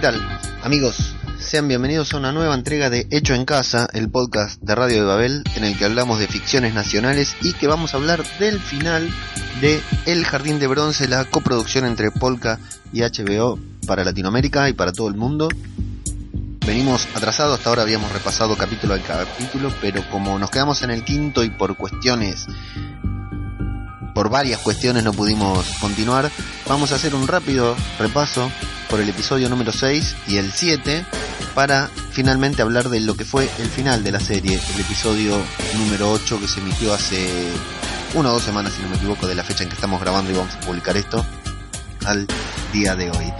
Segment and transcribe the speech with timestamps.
[0.00, 0.40] tal?
[0.62, 5.00] Amigos, sean bienvenidos a una nueva entrega de Hecho en Casa, el podcast de Radio
[5.00, 8.60] de Babel, en el que hablamos de ficciones nacionales y que vamos a hablar del
[8.60, 9.10] final
[9.60, 12.58] de El Jardín de Bronce, la coproducción entre Polka
[12.94, 15.48] y HBO para Latinoamérica y para todo el mundo.
[16.66, 21.04] Venimos atrasados, hasta ahora habíamos repasado capítulo a capítulo, pero como nos quedamos en el
[21.04, 22.46] quinto y por cuestiones
[24.14, 26.30] por varias cuestiones no pudimos continuar,
[26.66, 28.50] vamos a hacer un rápido repaso
[28.90, 31.06] por el episodio número 6 y el 7
[31.54, 35.40] para finalmente hablar de lo que fue el final de la serie, el episodio
[35.78, 37.48] número 8 que se emitió hace
[38.14, 40.32] una o dos semanas, si no me equivoco, de la fecha en que estamos grabando
[40.32, 41.24] y vamos a publicar esto
[42.04, 42.26] al
[42.72, 43.32] día de hoy.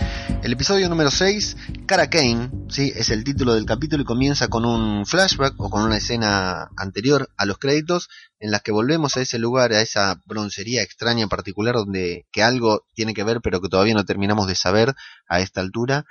[0.42, 2.90] El episodio número 6, Cara Kane, ¿sí?
[2.96, 7.28] es el título del capítulo y comienza con un flashback o con una escena anterior
[7.36, 8.08] a los créditos
[8.38, 12.42] en las que volvemos a ese lugar, a esa broncería extraña en particular donde que
[12.42, 14.94] algo tiene que ver pero que todavía no terminamos de saber
[15.28, 16.06] a esta altura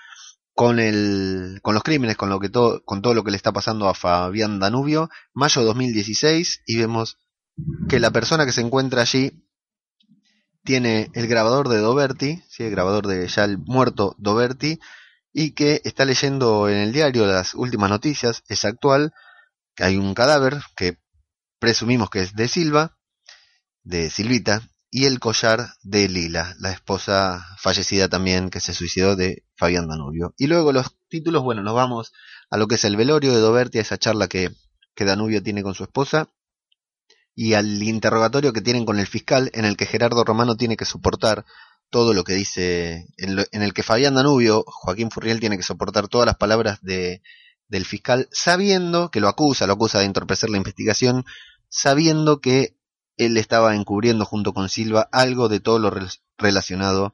[0.53, 3.51] con el con los crímenes, con lo que todo con todo lo que le está
[3.51, 7.17] pasando a Fabián Danubio, mayo 2016 y vemos
[7.89, 9.43] que la persona que se encuentra allí
[10.63, 12.63] tiene el grabador de Doberti, ¿sí?
[12.63, 14.79] el grabador de ya el muerto Doberti,
[15.31, 19.13] y que está leyendo en el diario las últimas noticias, es actual,
[19.75, 20.97] que hay un cadáver que
[21.59, 22.97] presumimos que es de Silva,
[23.83, 29.43] de Silvita, y el collar de Lila, la esposa fallecida también que se suicidó de
[29.55, 30.33] Fabián Danubio.
[30.37, 32.11] Y luego los títulos, bueno, nos vamos
[32.49, 34.49] a lo que es el velorio de Doberti, a esa charla que,
[34.95, 36.29] que Danubio tiene con su esposa,
[37.41, 40.83] y al interrogatorio que tienen con el fiscal en el que Gerardo Romano tiene que
[40.83, 41.45] soportar
[41.89, 46.25] todo lo que dice, en, el que Fabián Danubio, Joaquín Furriel tiene que soportar todas
[46.25, 47.21] las palabras de,
[47.69, 51.23] del fiscal, sabiendo que lo acusa, lo acusa de entorpecer la investigación,
[51.69, 52.75] sabiendo que
[53.15, 55.93] él estaba encubriendo junto con Silva algo de todo lo
[56.37, 57.13] relacionado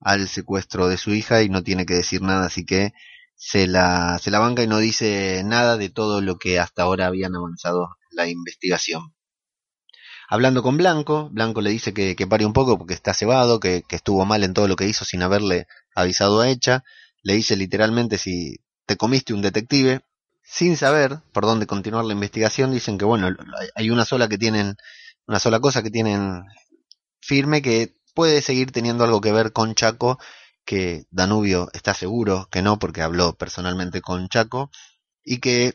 [0.00, 2.94] al secuestro de su hija y no tiene que decir nada, así que
[3.34, 7.08] se la, se la banca y no dice nada de todo lo que hasta ahora
[7.08, 9.15] habían avanzado la investigación
[10.28, 13.82] hablando con Blanco, Blanco le dice que, que pare un poco porque está cebado, que,
[13.88, 16.84] que, estuvo mal en todo lo que hizo sin haberle avisado a Echa,
[17.22, 18.56] le dice literalmente si
[18.86, 20.02] te comiste un detective,
[20.42, 23.28] sin saber por dónde continuar la investigación, dicen que bueno,
[23.74, 24.76] hay una sola que tienen,
[25.26, 26.44] una sola cosa que tienen
[27.20, 30.18] firme que puede seguir teniendo algo que ver con Chaco,
[30.64, 34.70] que Danubio está seguro que no, porque habló personalmente con Chaco,
[35.24, 35.74] y que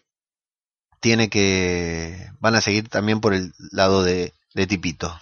[1.02, 5.20] tiene que van a seguir también por el lado de de Tipito.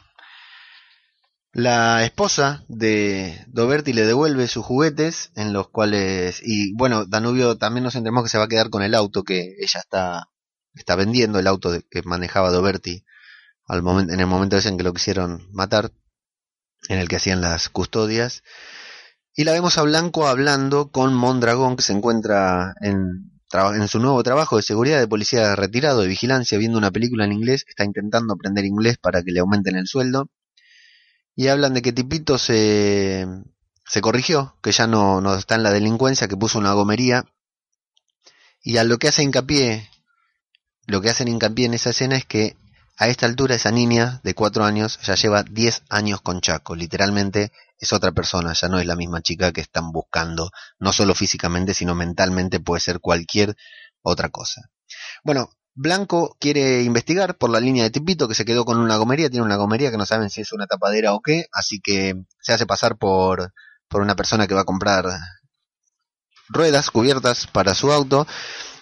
[1.51, 7.83] La esposa de Doberti le devuelve sus juguetes, en los cuales, y bueno, Danubio también
[7.83, 10.29] nos enteramos que se va a quedar con el auto que ella está,
[10.75, 13.03] está vendiendo, el auto que manejaba Doberti
[13.65, 15.91] al momento, en el momento ese en que lo quisieron matar,
[16.87, 18.43] en el que hacían las custodias.
[19.33, 24.21] Y la vemos a Blanco hablando con Mondragón, que se encuentra en, en su nuevo
[24.23, 28.33] trabajo de seguridad de policía retirado de vigilancia viendo una película en inglés, está intentando
[28.33, 30.29] aprender inglés para que le aumenten el sueldo.
[31.35, 33.25] Y hablan de que Tipito se,
[33.85, 37.25] se corrigió, que ya no, no está en la delincuencia, que puso una gomería.
[38.61, 39.89] Y a lo que hace hincapié,
[40.85, 42.55] lo que hacen hincapié en esa escena es que
[42.99, 47.53] a esta altura esa niña de cuatro años ya lleva diez años con Chaco, literalmente
[47.77, 51.73] es otra persona, ya no es la misma chica que están buscando, no solo físicamente,
[51.73, 53.55] sino mentalmente puede ser cualquier
[54.01, 54.69] otra cosa.
[55.23, 59.29] Bueno, Blanco quiere investigar por la línea de Tipito que se quedó con una gomería,
[59.29, 62.51] tiene una gomería que no saben si es una tapadera o qué, así que se
[62.51, 63.53] hace pasar por,
[63.87, 65.05] por una persona que va a comprar
[66.49, 68.27] ruedas cubiertas para su auto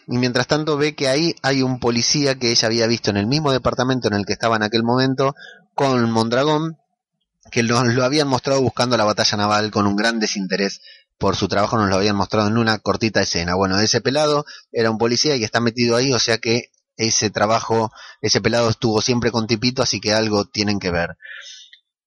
[0.08, 3.28] y mientras tanto ve que ahí hay un policía que ella había visto en el
[3.28, 5.36] mismo departamento en el que estaba en aquel momento
[5.76, 6.78] con Mondragón
[7.52, 10.82] que nos lo habían mostrado buscando la batalla naval con un gran desinterés
[11.18, 13.56] por su trabajo, nos lo habían mostrado en una cortita escena.
[13.56, 17.92] Bueno, ese pelado era un policía y está metido ahí, o sea que ese trabajo,
[18.22, 21.18] ese pelado estuvo siempre con Tipito, así que algo tienen que ver.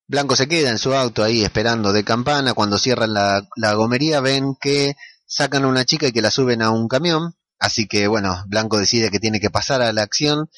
[0.07, 4.21] Blanco se queda en su auto ahí esperando de campana, cuando cierran la, la gomería
[4.21, 4.95] ven que
[5.27, 8.79] sacan a una chica y que la suben a un camión, así que bueno, Blanco
[8.79, 10.49] decide que tiene que pasar a la acción,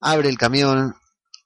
[0.00, 0.96] abre el camión,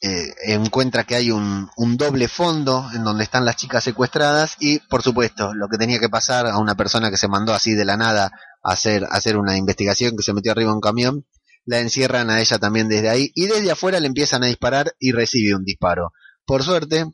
[0.04, 5.02] eh, encuentra que hay un, doble fondo en donde están las chicas secuestradas y, por
[5.02, 7.96] supuesto, lo que tenía que pasar a una persona que se mandó así de la
[7.96, 8.32] nada
[8.64, 11.26] a hacer, una investigación, que se metió arriba de un camión,
[11.64, 15.12] la encierran a ella también desde ahí y desde afuera le empiezan a disparar y
[15.12, 16.12] recibe un disparo.
[16.44, 17.06] Por suerte,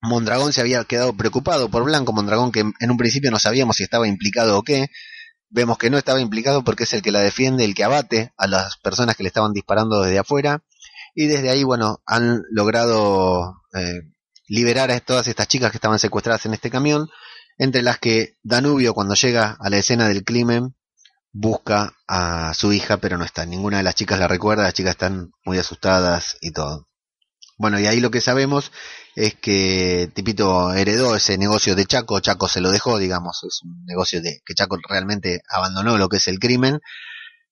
[0.00, 3.84] Mondragón se había quedado preocupado por Blanco, Mondragón que en un principio no sabíamos si
[3.84, 4.88] estaba implicado o qué,
[5.50, 8.46] vemos que no estaba implicado porque es el que la defiende, el que abate a
[8.46, 10.62] las personas que le estaban disparando desde afuera
[11.14, 14.02] y desde ahí, bueno, han logrado eh,
[14.46, 17.08] liberar a todas estas chicas que estaban secuestradas en este camión
[17.58, 20.74] entre las que Danubio cuando llega a la escena del crimen
[21.32, 23.44] busca a su hija, pero no está.
[23.46, 26.87] Ninguna de las chicas la recuerda, las chicas están muy asustadas y todo.
[27.58, 28.70] Bueno, y ahí lo que sabemos
[29.16, 33.84] es que Tipito heredó ese negocio de Chaco, Chaco se lo dejó, digamos, es un
[33.84, 36.78] negocio de que Chaco realmente abandonó lo que es el crimen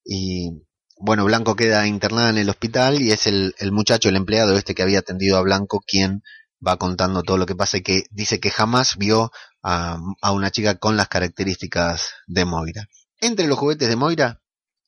[0.04, 0.62] y
[0.98, 4.82] bueno, Blanco queda internada en el hospital y es el, muchacho, el empleado este que
[4.82, 6.22] había atendido a Blanco quien
[6.64, 9.32] va contando todo lo que pasa y que dice que jamás vio
[9.62, 12.88] a, a una chica con las características de Moira.
[13.20, 14.40] Entre los juguetes de Moira,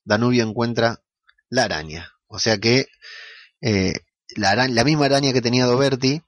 [0.04, 1.02] Danubio encuentra
[1.50, 2.12] la araña.
[2.28, 2.86] O sea que
[3.60, 3.94] eh,
[4.38, 6.22] la, misma araña que tenía Doberti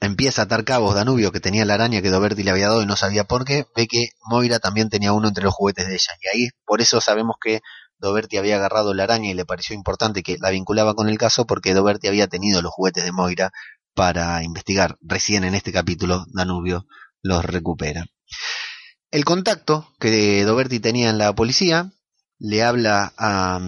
[0.00, 2.86] empieza a atar cabos Danubio, que tenía la araña que Doberti le había dado y
[2.86, 6.12] no sabía por qué, ve que Moira también tenía uno entre los juguetes de ella.
[6.20, 7.60] Y ahí por eso sabemos que
[7.98, 11.46] Doberti había agarrado la araña y le pareció importante que la vinculaba con el caso
[11.46, 13.50] porque Doberti había tenido los juguetes de Moira
[13.94, 14.96] para investigar.
[15.02, 16.86] Recién en este capítulo Danubio
[17.22, 18.06] los recupera.
[19.10, 21.92] El contacto que Doberti tenía en la policía
[22.38, 23.60] le habla a,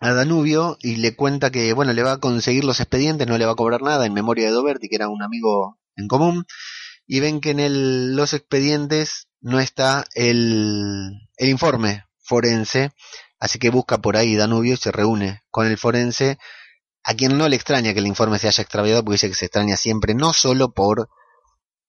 [0.00, 3.44] a Danubio y le cuenta que, bueno, le va a conseguir los expedientes, no le
[3.44, 6.46] va a cobrar nada en memoria de Doberti, que era un amigo en común,
[7.06, 12.92] y ven que en el, los expedientes no está el, el informe forense,
[13.38, 16.38] así que busca por ahí Danubio y se reúne con el forense,
[17.04, 19.46] a quien no le extraña que el informe se haya extraviado, porque dice que se
[19.46, 21.10] extraña siempre, no solo por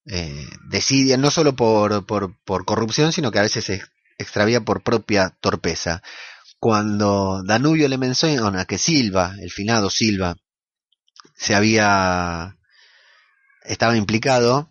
[0.06, 3.82] eh, desidia, no solo por, por, por corrupción, sino que a veces se
[4.18, 6.02] extravía por propia torpeza
[6.62, 10.36] cuando Danubio le menciona que Silva, el finado Silva,
[11.34, 12.56] se había
[13.64, 14.70] estaba implicado,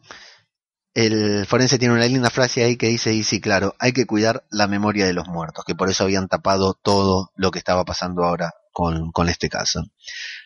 [0.94, 4.44] el forense tiene una linda frase ahí que dice, y sí, claro, hay que cuidar
[4.52, 8.22] la memoria de los muertos, que por eso habían tapado todo lo que estaba pasando
[8.22, 9.82] ahora con, con este caso.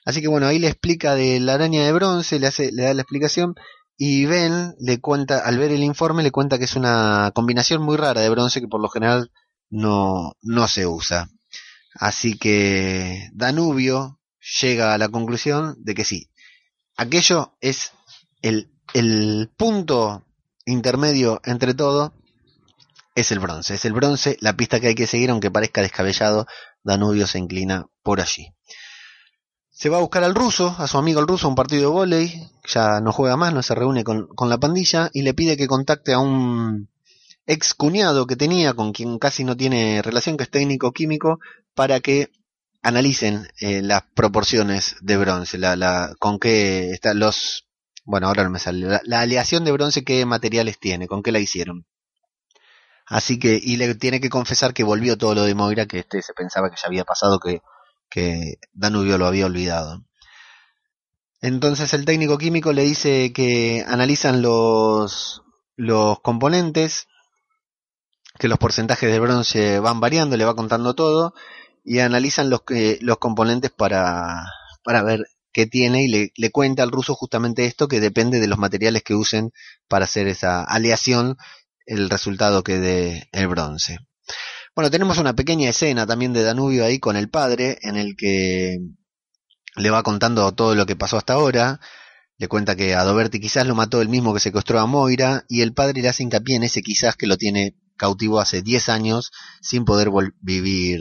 [0.07, 2.95] Así que bueno, ahí le explica de la araña de bronce, le, hace, le da
[2.95, 3.55] la explicación,
[3.99, 7.99] y Ben le cuenta, al ver el informe, le cuenta que es una combinación muy
[7.99, 9.31] rara de bronce que por lo general
[9.75, 11.29] no, no se usa.
[11.95, 14.21] Así que Danubio
[14.61, 16.31] llega a la conclusión de que sí,
[16.97, 17.93] aquello es
[18.41, 20.25] el, el punto
[20.65, 22.15] intermedio entre todo,
[23.17, 26.47] es el bronce, es el bronce, la pista que hay que seguir, aunque parezca descabellado,
[26.85, 28.53] Danubio se inclina por allí.
[29.71, 32.51] Se va a buscar al ruso, a su amigo el ruso, un partido de volei,
[32.65, 35.67] ya no juega más, no se reúne con, con la pandilla, y le pide que
[35.67, 36.89] contacte a un
[37.47, 41.41] ex cuñado que tenía, con quien casi no tiene relación, que es técnico químico,
[41.75, 42.31] para que
[42.83, 47.67] analicen eh, las proporciones de bronce, la, la, con qué están los,
[48.05, 51.33] bueno, ahora no me sale, la, la, aleación de bronce, qué materiales tiene, con qué
[51.33, 51.87] la hicieron.
[53.07, 56.23] Así que, y le tiene que confesar que volvió todo lo de Moira, que este
[56.23, 57.61] se pensaba que ya había pasado, que,
[58.09, 60.05] que Danubio lo había olvidado.
[61.41, 65.43] Entonces el técnico químico le dice que analizan los,
[65.77, 67.07] los componentes
[68.39, 71.35] que los porcentajes de bronce van variando, le va contando todo
[71.85, 74.45] y analizan los, que, los componentes para,
[74.83, 78.49] para ver qué tiene y le, le, cuenta al ruso justamente esto que depende de
[78.49, 79.53] los materiales que usen
[79.89, 81.37] para hacer esa aleación
[81.87, 83.99] el resultado que dé el bronce.
[84.75, 88.79] Bueno, tenemos una pequeña escena también de Danubio ahí con el padre en el que
[89.77, 91.81] le va contando todo lo que pasó hasta ahora.
[92.39, 95.61] Le cuenta que a Doberti quizás lo mató el mismo que secuestró a Moira y
[95.61, 99.33] el padre le hace hincapié en ese quizás que lo tiene cautivo hace 10 años
[99.61, 100.11] sin poder
[100.41, 101.01] vivir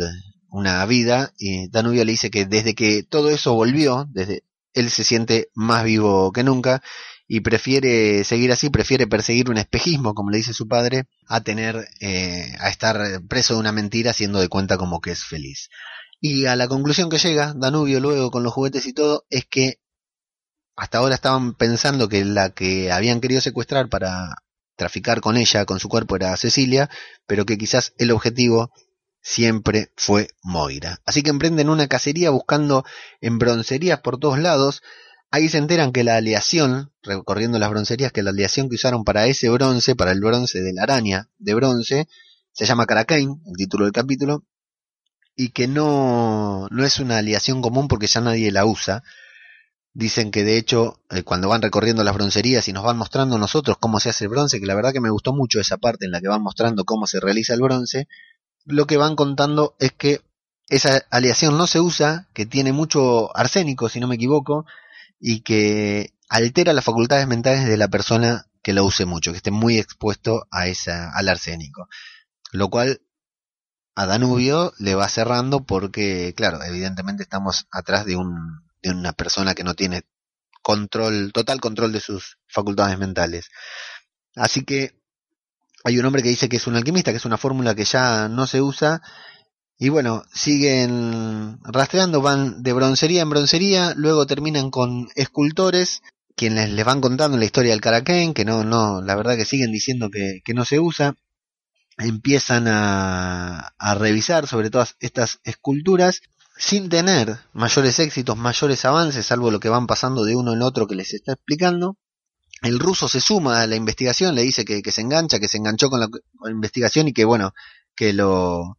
[0.50, 5.03] una vida y Danubio le dice que desde que todo eso volvió, desde él se
[5.03, 6.81] siente más vivo que nunca
[7.27, 11.88] y prefiere seguir así, prefiere perseguir un espejismo, como le dice su padre, a tener,
[12.00, 15.69] eh, a estar preso de una mentira haciendo de cuenta como que es feliz.
[16.19, 19.79] Y a la conclusión que llega Danubio luego con los juguetes y todo es que
[20.75, 24.42] hasta ahora estaban pensando que la que habían querido secuestrar para
[24.83, 26.89] traficar con ella, con su cuerpo, era Cecilia,
[27.25, 28.69] pero que quizás el objetivo
[29.21, 30.99] siempre fue Moira.
[31.05, 32.83] Así que emprenden una cacería buscando
[33.21, 34.81] en broncerías por todos lados.
[35.31, 39.25] Ahí se enteran que la aleación, recorriendo las broncerías, que la aleación que usaron para
[39.25, 42.09] ese bronce, para el bronce de la araña de bronce,
[42.51, 44.43] se llama Caracane, el título del capítulo,
[45.33, 49.01] y que no, no es una aleación común porque ya nadie la usa,
[49.93, 53.77] Dicen que de hecho eh, cuando van recorriendo las broncerías y nos van mostrando nosotros
[53.79, 56.12] cómo se hace el bronce, que la verdad que me gustó mucho esa parte en
[56.12, 58.07] la que van mostrando cómo se realiza el bronce,
[58.65, 60.21] lo que van contando es que
[60.69, 64.65] esa aleación no se usa, que tiene mucho arsénico, si no me equivoco,
[65.19, 69.51] y que altera las facultades mentales de la persona que lo use mucho, que esté
[69.51, 71.88] muy expuesto a esa, al arsénico.
[72.51, 73.01] Lo cual
[73.95, 79.55] a Danubio le va cerrando porque, claro, evidentemente estamos atrás de un de una persona
[79.55, 80.03] que no tiene
[80.61, 83.49] control, total control de sus facultades mentales.
[84.35, 84.91] Así que
[85.83, 88.27] hay un hombre que dice que es un alquimista, que es una fórmula que ya
[88.29, 89.01] no se usa.
[89.77, 96.01] Y bueno, siguen rastreando, van de broncería en broncería, luego terminan con escultores,
[96.35, 99.71] quienes les van contando la historia del Caraquén, que no, no, la verdad que siguen
[99.71, 101.15] diciendo que, que no se usa.
[101.97, 106.21] Empiezan a, a revisar sobre todas estas esculturas
[106.55, 110.88] sin tener mayores éxitos, mayores avances, salvo lo que van pasando de uno en otro
[110.88, 111.98] que les está explicando.
[112.62, 115.89] El ruso se suma a la investigación, le dice que, se engancha, que se enganchó
[115.89, 116.07] con la,
[116.50, 117.53] investigación y que bueno,
[117.95, 118.77] que lo,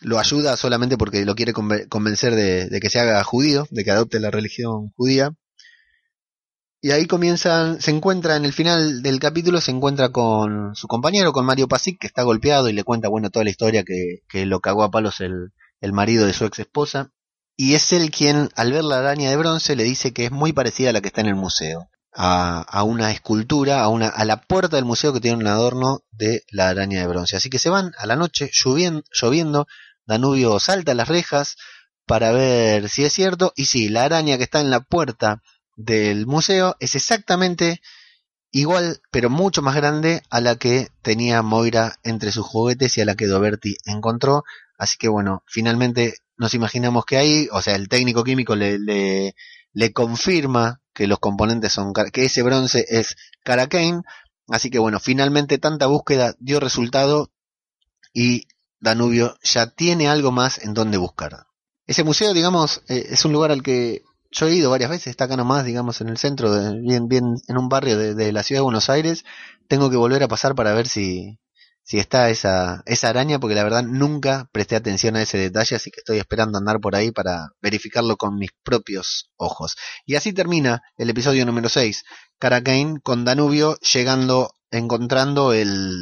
[0.00, 4.18] lo ayuda solamente porque lo quiere convencer de, que se haga judío, de que adopte
[4.18, 5.32] la religión judía.
[6.80, 11.32] Y ahí comienzan, se encuentra en el final del capítulo, se encuentra con su compañero,
[11.32, 14.46] con Mario Pasic, que está golpeado y le cuenta, bueno, toda la historia que, que
[14.46, 15.52] lo cagó a palos el,
[15.82, 17.12] el marido de su ex esposa,
[17.56, 20.54] y es él quien, al ver la araña de bronce, le dice que es muy
[20.54, 24.40] parecida a la que está en el museo, a, una escultura, a, una, a la
[24.40, 27.36] puerta del museo que tiene un adorno de la araña de bronce.
[27.36, 29.66] Así que se van a la noche lloviendo, lloviendo
[30.06, 31.56] Danubio salta las rejas
[32.06, 35.42] para ver si es cierto, y sí, la araña que está en la puerta
[35.76, 37.80] del museo es exactamente
[38.50, 43.04] igual, pero mucho más grande a la que tenía Moira entre sus juguetes y a
[43.04, 44.44] la que Doberti encontró.
[44.82, 49.92] Así que bueno, finalmente nos imaginamos que ahí, o sea, el técnico químico le, le,
[49.92, 54.02] confirma que los componentes son, que ese bronce es Caracane.
[54.48, 57.30] Así que bueno, finalmente tanta búsqueda dio resultado
[58.12, 58.48] y
[58.80, 61.46] Danubio ya tiene algo más en donde buscar.
[61.86, 65.26] Ese museo, digamos, eh, es un lugar al que yo he ido varias veces, está
[65.26, 68.62] acá nomás, digamos, en el centro, de, bien, bien en un barrio de, la ciudad
[68.62, 69.24] de Buenos Aires.
[69.68, 71.38] Tengo que volver a pasar para ver si,
[71.84, 75.90] si está esa, esa araña, porque la verdad nunca presté atención a ese detalle, así
[75.90, 79.76] que estoy esperando andar por ahí para verificarlo con mis propios ojos.
[80.06, 82.04] Y así termina el episodio número 6,
[82.38, 85.98] Caracane con Danubio llegando, encontrando el,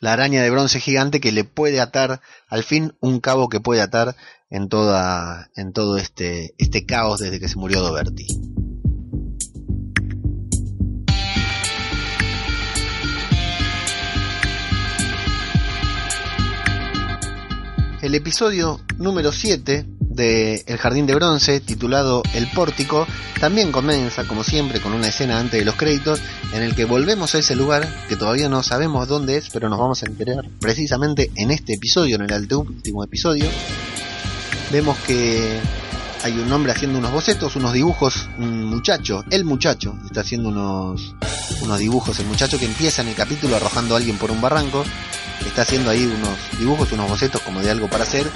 [0.00, 3.80] la araña de bronce gigante que le puede atar, al fin, un cabo que puede
[3.80, 4.16] atar
[4.50, 8.26] en toda, en todo este, este caos desde que se murió Doberti.
[18.00, 23.08] El episodio número 7 de El Jardín de Bronce, titulado El Pórtico,
[23.40, 26.20] también comienza, como siempre, con una escena antes de los créditos,
[26.52, 29.80] en el que volvemos a ese lugar que todavía no sabemos dónde es, pero nos
[29.80, 33.46] vamos a enterar precisamente en este episodio, en el último episodio.
[34.70, 35.58] Vemos que
[36.22, 41.14] hay un hombre haciendo unos bocetos, unos dibujos, un muchacho, el muchacho, está haciendo unos,
[41.62, 44.84] unos dibujos, el muchacho que empieza en el capítulo arrojando a alguien por un barranco,
[45.46, 48.30] está haciendo ahí unos dibujos, unos bocetos como de algo para hacer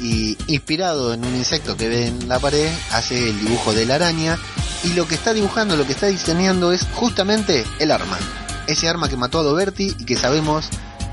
[0.00, 3.96] y inspirado en un insecto que ve en la pared hace el dibujo de la
[3.96, 4.38] araña
[4.84, 8.18] y lo que está dibujando, lo que está diseñando es justamente el arma.
[8.66, 10.68] Ese arma que mató a Doberti y que sabemos,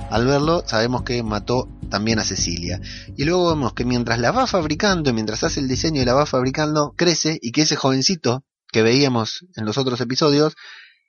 [0.10, 2.82] al verlo, sabemos que mató también a Cecilia.
[3.16, 6.26] Y luego vemos que mientras la va fabricando, mientras hace el diseño y la va
[6.26, 10.56] fabricando, crece y que ese jovencito que veíamos en los otros episodios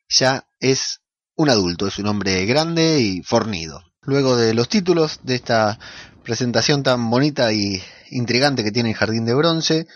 [0.08, 1.00] ya es
[1.34, 3.82] un adulto, es un hombre grande y fornido.
[4.06, 5.78] Luego de los títulos de esta
[6.22, 9.86] presentación tan bonita y intrigante que tiene el Jardín de Bronce,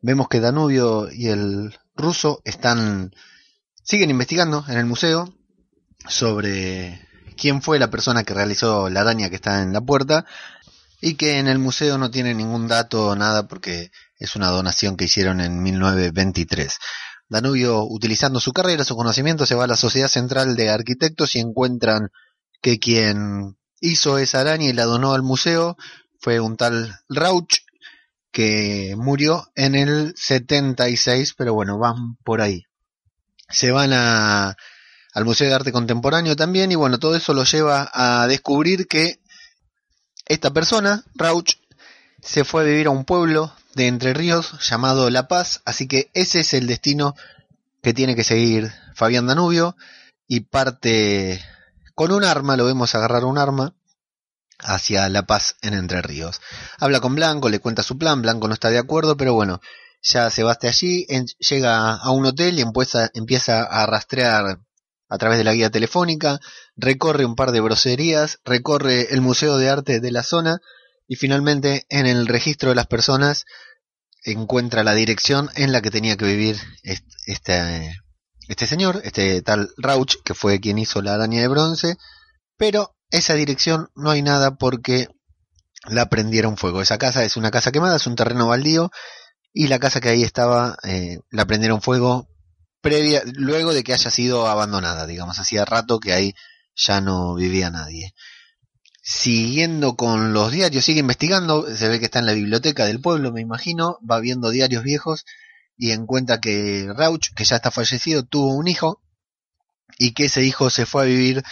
[0.00, 3.12] vemos que Danubio y el ruso están
[3.82, 5.32] siguen investigando en el museo
[6.08, 10.26] sobre quién fue la persona que realizó la araña que está en la puerta
[11.00, 15.06] y que en el museo no tiene ningún dato nada porque es una donación que
[15.06, 16.78] hicieron en 1923.
[17.28, 21.40] Danubio, utilizando su carrera, su conocimiento, se va a la Sociedad Central de Arquitectos y
[21.40, 22.10] encuentran
[22.60, 25.76] que quien hizo esa araña y la donó al museo
[26.20, 27.60] fue un tal Rauch
[28.30, 32.64] que murió en el 76, pero bueno, van por ahí.
[33.48, 34.56] Se van a,
[35.14, 39.20] al Museo de Arte Contemporáneo también y bueno, todo eso lo lleva a descubrir que
[40.26, 41.54] esta persona, Rauch,
[42.20, 46.10] se fue a vivir a un pueblo de Entre Ríos llamado La Paz, así que
[46.12, 47.14] ese es el destino
[47.82, 49.76] que tiene que seguir Fabián Danubio
[50.26, 51.42] y parte
[51.98, 53.74] con un arma, lo vemos agarrar un arma
[54.60, 56.40] hacia La Paz en Entre Ríos.
[56.78, 59.60] Habla con Blanco, le cuenta su plan, Blanco no está de acuerdo, pero bueno,
[60.00, 61.08] ya se va hasta allí,
[61.40, 64.60] llega a un hotel y empieza, empieza a rastrear
[65.08, 66.38] a través de la guía telefónica,
[66.76, 70.60] recorre un par de brocerías, recorre el Museo de Arte de la zona
[71.08, 73.44] y finalmente en el registro de las personas
[74.22, 78.00] encuentra la dirección en la que tenía que vivir este, este
[78.56, 81.96] señor, este tal Rauch, que fue quien hizo la araña de bronce,
[82.56, 85.08] pero esa dirección no hay nada porque
[85.86, 86.82] la prendieron fuego.
[86.82, 88.90] Esa casa es una casa quemada, es un terreno baldío,
[89.52, 92.28] y la casa que ahí estaba eh, la prendieron fuego
[92.80, 96.34] previa, luego de que haya sido abandonada, digamos, hacía rato que ahí
[96.76, 98.14] ya no vivía nadie.
[99.02, 103.32] Siguiendo con los diarios, sigue investigando, se ve que está en la biblioteca del pueblo,
[103.32, 105.24] me imagino, va viendo diarios viejos
[105.78, 109.00] y encuentra que Rauch, que ya está fallecido, tuvo un hijo
[109.96, 111.42] y que ese hijo se fue a vivir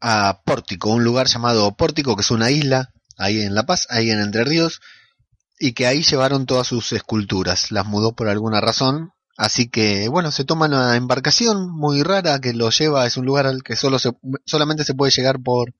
[0.00, 4.10] a Pórtico, un lugar llamado Pórtico, que es una isla ahí en La Paz, ahí
[4.10, 4.80] en Entre Ríos,
[5.58, 10.30] y que ahí llevaron todas sus esculturas, las mudó por alguna razón, así que bueno,
[10.30, 13.98] se toma una embarcación muy rara que lo lleva, es un lugar al que solo
[13.98, 14.12] se,
[14.46, 15.74] solamente se puede llegar por,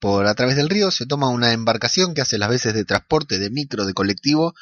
[0.00, 3.38] por a través del río, se toma una embarcación que hace las veces de transporte,
[3.38, 4.54] de micro, de colectivo,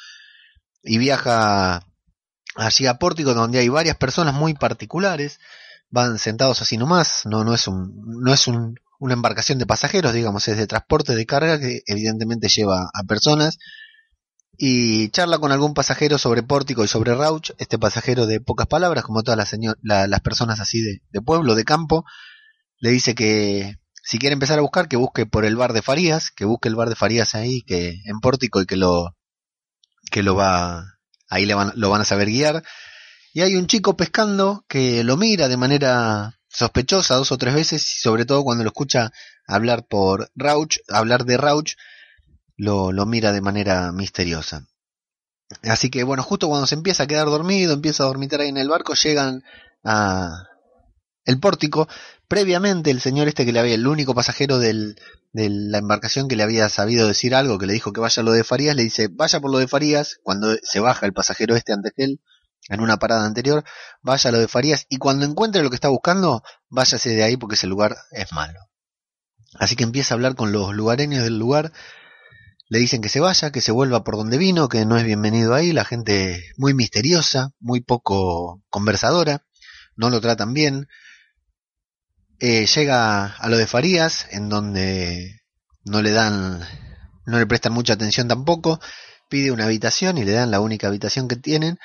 [0.81, 1.85] y viaja
[2.55, 5.39] allí a Pórtico, donde hay varias personas muy particulares,
[5.89, 10.13] van sentados así nomás, no, no es un, no es un, una embarcación de pasajeros,
[10.13, 13.57] digamos, es de transporte de carga que evidentemente lleva a personas
[14.57, 19.03] y charla con algún pasajero sobre Pórtico y sobre Rauch, este pasajero de pocas palabras,
[19.03, 22.05] como todas las, las personas así de, de, pueblo, de campo,
[22.79, 26.29] le dice que si quiere empezar a buscar, que busque por el bar de Farías,
[26.29, 29.15] que busque el bar de Farías ahí, que en Pórtico y que lo,
[30.11, 30.92] que lo va,
[31.33, 32.63] ahí le van, lo van a saber guiar.
[33.33, 37.81] Y hay un chico pescando que lo mira de manera sospechosa dos o tres veces,
[37.81, 39.11] y sobre todo cuando lo escucha
[39.47, 41.75] hablar por Rauch, hablar de Rauch,
[42.55, 44.67] lo, lo mira de manera misteriosa.
[45.63, 48.57] Así que bueno, justo cuando se empieza a quedar dormido, empieza a dormitar ahí en
[48.57, 49.43] el barco, llegan
[49.83, 50.47] a
[51.25, 51.87] el pórtico.
[52.33, 54.99] Previamente el señor este que le había, el único pasajero del,
[55.33, 58.25] de la embarcación que le había sabido decir algo, que le dijo que vaya a
[58.25, 61.55] lo de Farías, le dice, vaya por lo de Farías, cuando se baja el pasajero
[61.55, 62.21] este antes que él,
[62.69, 63.63] en una parada anterior,
[64.01, 67.37] vaya a lo de Farías y cuando encuentre lo que está buscando, váyase de ahí
[67.37, 68.61] porque ese lugar es malo.
[69.59, 71.71] Así que empieza a hablar con los lugareños del lugar,
[72.67, 75.53] le dicen que se vaya, que se vuelva por donde vino, que no es bienvenido
[75.53, 79.45] ahí, la gente muy misteriosa, muy poco conversadora,
[79.95, 80.87] no lo tratan bien.
[82.45, 85.39] Eh, llega a lo de Farías, en donde
[85.85, 86.59] no le dan,
[87.25, 88.81] no le prestan mucha atención tampoco,
[89.29, 91.77] pide una habitación y le dan la única habitación que tienen,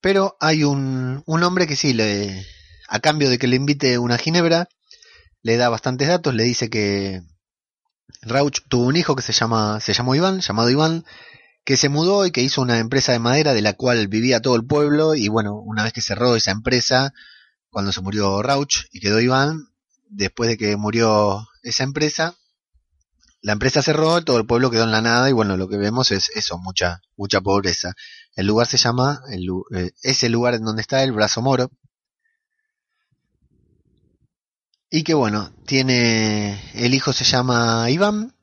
[0.00, 2.44] pero hay un, un hombre que sí, le,
[2.88, 4.66] a cambio de que le invite una ginebra,
[5.40, 7.22] le da bastantes datos, le dice que
[8.22, 11.04] Rauch tuvo un hijo que se llama, se llamó Iván, llamado Iván,
[11.64, 14.56] que se mudó y que hizo una empresa de madera de la cual vivía todo
[14.56, 17.12] el pueblo y bueno, una vez que cerró esa empresa,
[17.70, 19.68] cuando se murió Rauch y quedó Iván,
[20.12, 22.36] después de que murió esa empresa,
[23.40, 26.12] la empresa cerró, todo el pueblo quedó en la nada y bueno, lo que vemos
[26.12, 27.94] es eso, mucha, mucha pobreza.
[28.36, 31.70] El lugar se llama, el, eh, es el lugar en donde está el Brazo Moro.
[34.90, 38.36] Y que bueno, tiene, el hijo se llama Iván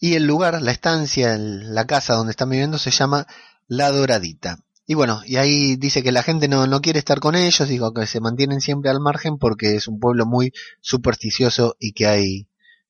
[0.00, 3.26] y el lugar, la estancia, la casa donde están viviendo se llama
[3.68, 4.58] La Doradita.
[4.90, 7.94] Y bueno, y ahí dice que la gente no, no quiere estar con ellos, digo
[7.94, 12.48] que se mantienen siempre al margen porque es un pueblo muy supersticioso y que hay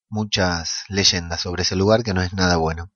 [0.08, 2.90] muchas leyendas sobre ese lugar que no es nada bueno.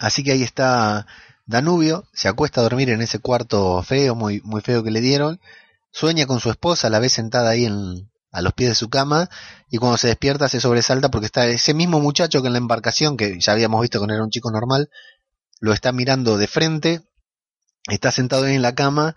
[0.00, 1.06] Así que ahí está
[1.46, 5.40] Danubio, se acuesta a dormir en ese cuarto feo, muy, muy feo que le dieron,
[5.90, 9.30] sueña con su esposa, la ve sentada ahí en, a los pies de su cama,
[9.70, 13.16] y cuando se despierta se sobresalta porque está ese mismo muchacho que en la embarcación,
[13.16, 14.90] que ya habíamos visto que no era un chico normal,
[15.58, 17.00] lo está mirando de frente,
[17.88, 19.16] está sentado en la cama,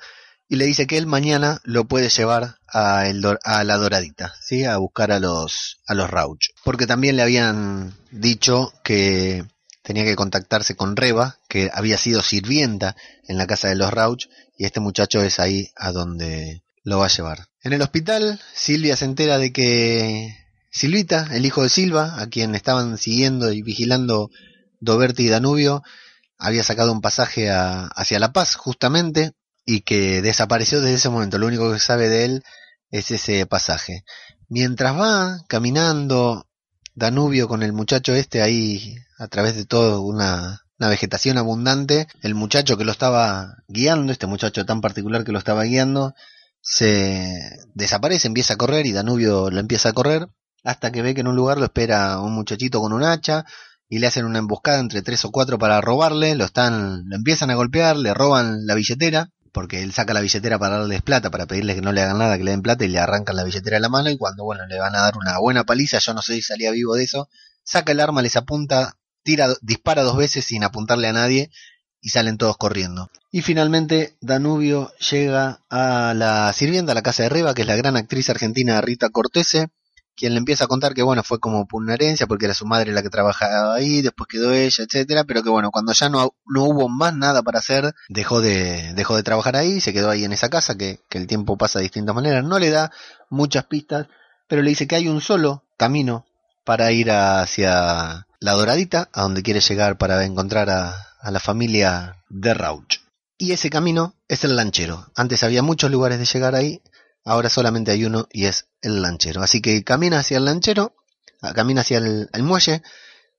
[0.49, 4.63] y le dice que él mañana lo puede llevar a, el, a la doradita, ¿sí?
[4.63, 6.51] a buscar a los, a los Rauch.
[6.63, 9.43] Porque también le habían dicho que
[9.83, 12.95] tenía que contactarse con Reba, que había sido sirvienta
[13.27, 14.27] en la casa de los Rauch,
[14.57, 17.47] y este muchacho es ahí a donde lo va a llevar.
[17.61, 20.33] En el hospital, Silvia se entera de que
[20.71, 24.29] Silvita, el hijo de Silva, a quien estaban siguiendo y vigilando
[24.79, 25.83] Doberti y Danubio,
[26.37, 29.33] había sacado un pasaje hacia La Paz, justamente,
[29.65, 31.37] y que desapareció desde ese momento.
[31.37, 32.43] Lo único que sabe de él
[32.89, 34.03] es ese pasaje.
[34.47, 36.47] Mientras va caminando
[36.95, 42.33] Danubio con el muchacho este ahí a través de toda una, una vegetación abundante, el
[42.33, 46.15] muchacho que lo estaba guiando, este muchacho tan particular que lo estaba guiando,
[46.61, 47.37] se
[47.73, 50.27] desaparece, empieza a correr y Danubio lo empieza a correr
[50.63, 53.45] hasta que ve que en un lugar lo espera un muchachito con un hacha
[53.89, 57.49] y le hacen una emboscada entre tres o cuatro para robarle, lo están, lo empiezan
[57.51, 61.47] a golpear, le roban la billetera porque él saca la billetera para darles plata, para
[61.47, 63.77] pedirle que no le hagan nada, que le den plata y le arrancan la billetera
[63.77, 66.21] de la mano y cuando bueno le van a dar una buena paliza, yo no
[66.21, 67.27] sé si salía vivo de eso,
[67.63, 71.49] saca el arma, les apunta, tira, dispara dos veces sin apuntarle a nadie
[72.01, 73.09] y salen todos corriendo.
[73.31, 77.75] Y finalmente Danubio llega a la sirvienta, a la casa de Reba, que es la
[77.75, 79.69] gran actriz argentina Rita Cortese,
[80.17, 82.65] quien le empieza a contar que bueno, fue como por una herencia, porque era su
[82.65, 86.33] madre la que trabajaba ahí, después quedó ella, etcétera, pero que bueno, cuando ya no,
[86.47, 90.25] no hubo más nada para hacer, dejó de, dejó de trabajar ahí, se quedó ahí
[90.25, 92.91] en esa casa, que, que el tiempo pasa de distintas maneras, no le da
[93.29, 94.07] muchas pistas,
[94.47, 96.25] pero le dice que hay un solo camino
[96.65, 102.23] para ir hacia la Doradita, a donde quiere llegar para encontrar a, a la familia
[102.29, 103.01] de Rauch.
[103.37, 105.11] Y ese camino es el lanchero.
[105.15, 106.81] Antes había muchos lugares de llegar ahí,
[107.27, 109.43] ahora solamente hay uno y es el lanchero.
[109.43, 110.95] Así que camina hacia el lanchero,
[111.41, 112.81] ah, camina hacia el, muelle.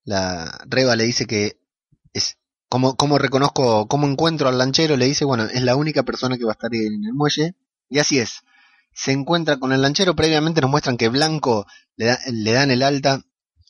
[0.05, 1.59] La Reba le dice que
[2.13, 2.37] es
[2.69, 6.45] como, como reconozco, cómo encuentro al lanchero, le dice, bueno, es la única persona que
[6.45, 7.55] va a estar en el muelle.
[7.89, 8.43] Y así es.
[8.93, 13.23] Se encuentra con el lanchero, previamente nos muestran que Blanco le, le dan el alta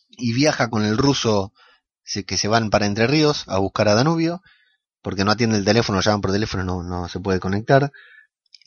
[0.08, 1.52] y viaja con el ruso
[2.26, 4.42] que se van para Entre Ríos a buscar a Danubio,
[5.02, 7.92] porque no atiende el teléfono, llaman por teléfono, no, no se puede conectar.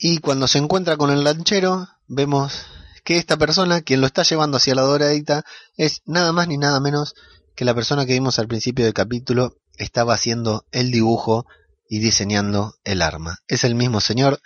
[0.04, 2.66] Y cuando se encuentra con el lanchero, vemos
[3.04, 5.44] que esta persona, quien lo está llevando hacia la doradita,
[5.76, 7.14] es nada más ni nada menos
[7.54, 11.46] que la persona que vimos al principio del capítulo estaba haciendo el dibujo
[11.88, 13.38] y diseñando el arma.
[13.46, 14.40] Es el mismo señor,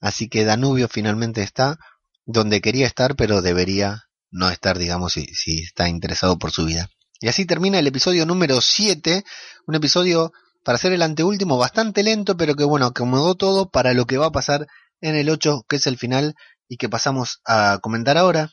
[0.00, 1.76] así que Danubio finalmente está
[2.24, 6.88] donde quería estar, pero debería no estar, digamos, si, si está interesado por su vida.
[7.20, 9.26] Y así termina el episodio número 7,
[9.66, 10.32] un episodio
[10.64, 14.28] para ser el anteúltimo bastante lento, pero que bueno, acomodó todo para lo que va
[14.28, 14.66] a pasar
[15.02, 16.34] en el 8, que es el final
[16.68, 18.50] y que pasamos a comentar ahora.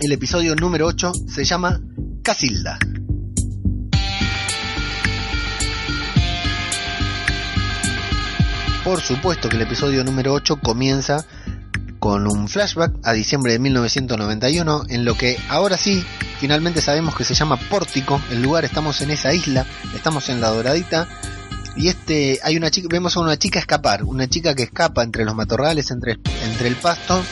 [0.00, 1.82] El episodio número 8 se llama
[2.22, 2.78] Casilda.
[8.84, 11.26] Por supuesto que el episodio número 8 comienza
[11.98, 16.04] con un flashback a diciembre de 1991, en lo que ahora sí,
[16.40, 19.64] finalmente sabemos que se llama Pórtico, el lugar, estamos en esa isla,
[19.94, 21.06] estamos en la Doradita,
[21.76, 25.24] y este, hay una chica, vemos a una chica escapar, una chica que escapa entre
[25.24, 27.22] los matorrales, entre, entre el pasto,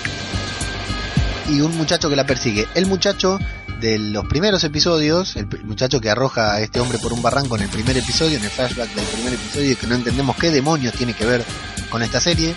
[1.48, 2.66] y un muchacho que la persigue.
[2.74, 3.38] El muchacho
[3.80, 7.62] de los primeros episodios, el muchacho que arroja a este hombre por un barranco en
[7.62, 11.14] el primer episodio, en el flashback del primer episodio, que no entendemos qué demonios tiene
[11.14, 11.44] que ver
[11.90, 12.54] con esta serie,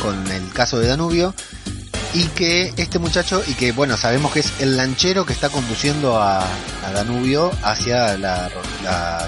[0.00, 1.34] con el caso de Danubio
[2.14, 6.18] y que este muchacho y que bueno sabemos que es el lanchero que está conduciendo
[6.18, 6.46] a,
[6.94, 8.48] Danubio hacia la,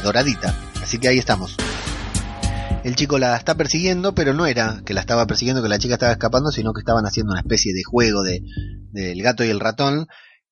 [0.03, 0.55] doradita
[0.89, 1.55] así que ahí estamos.
[2.83, 5.95] El chico la está persiguiendo pero no era que la estaba persiguiendo que la chica
[5.95, 8.41] estaba escapando sino que estaban haciendo una especie de juego de
[8.93, 10.07] del gato y el ratón.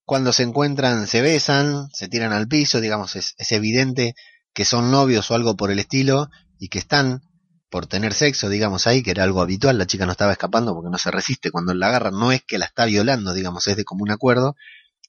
[0.05, 4.15] Cuando se encuentran se besan se tiran al piso digamos es, es evidente
[4.53, 7.23] que son novios o algo por el estilo y que están
[7.71, 10.89] por tener sexo, digamos, ahí, que era algo habitual, la chica no estaba escapando porque
[10.89, 13.85] no se resiste cuando la agarran, no es que la está violando, digamos, es de
[13.85, 14.55] común acuerdo,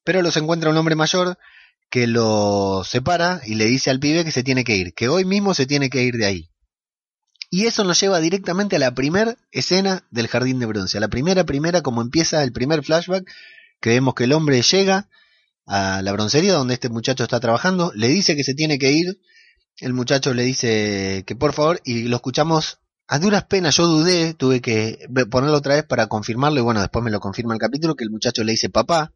[0.03, 1.37] pero los encuentra un hombre mayor
[1.89, 5.25] que lo separa y le dice al pibe que se tiene que ir, que hoy
[5.25, 6.49] mismo se tiene que ir de ahí.
[7.49, 11.07] Y eso nos lleva directamente a la primera escena del jardín de bronce, a la
[11.07, 13.29] primera, primera, como empieza el primer flashback,
[13.79, 15.09] que vemos que el hombre llega
[15.65, 19.21] a la broncería donde este muchacho está trabajando, le dice que se tiene que ir,
[19.79, 24.33] el muchacho le dice que por favor, y lo escuchamos a duras penas, yo dudé,
[24.33, 27.95] tuve que ponerlo otra vez para confirmarlo, y bueno, después me lo confirma el capítulo,
[27.95, 29.13] que el muchacho le dice, papá,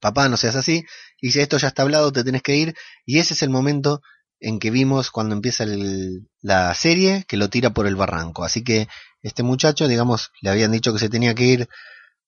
[0.00, 0.84] papá, no seas así,
[1.20, 4.00] y dice, esto ya está hablado, te tenés que ir, y ese es el momento
[4.40, 5.64] en que vimos cuando empieza
[6.42, 8.44] la serie, que lo tira por el barranco.
[8.44, 8.86] Así que
[9.22, 11.68] este muchacho, digamos, le habían dicho que se tenía que ir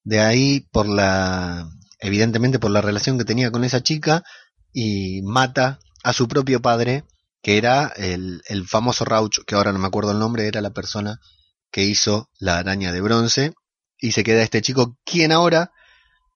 [0.04, 1.68] de ahí por la,
[2.00, 4.24] evidentemente por la relación que tenía con esa chica,
[4.72, 7.04] y mata a su propio padre
[7.42, 10.70] que era el, el famoso Rauch, que ahora no me acuerdo el nombre, era la
[10.70, 11.20] persona
[11.70, 13.52] que hizo la araña de bronce,
[13.98, 15.72] y se queda este chico, quien ahora,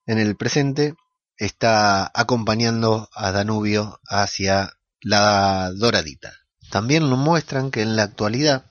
[0.05, 0.95] en el presente,
[1.37, 6.33] está acompañando a Danubio hacia la Doradita.
[6.69, 8.65] También nos muestran que en la actualidad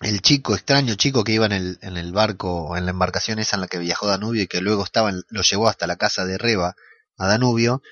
[0.00, 3.56] el chico, extraño chico que iba en el, en el barco en la embarcación esa
[3.56, 6.36] en la que viajó Danubio y que luego estaba lo llevó hasta la casa de
[6.36, 6.76] Reba
[7.16, 7.82] a Danubio,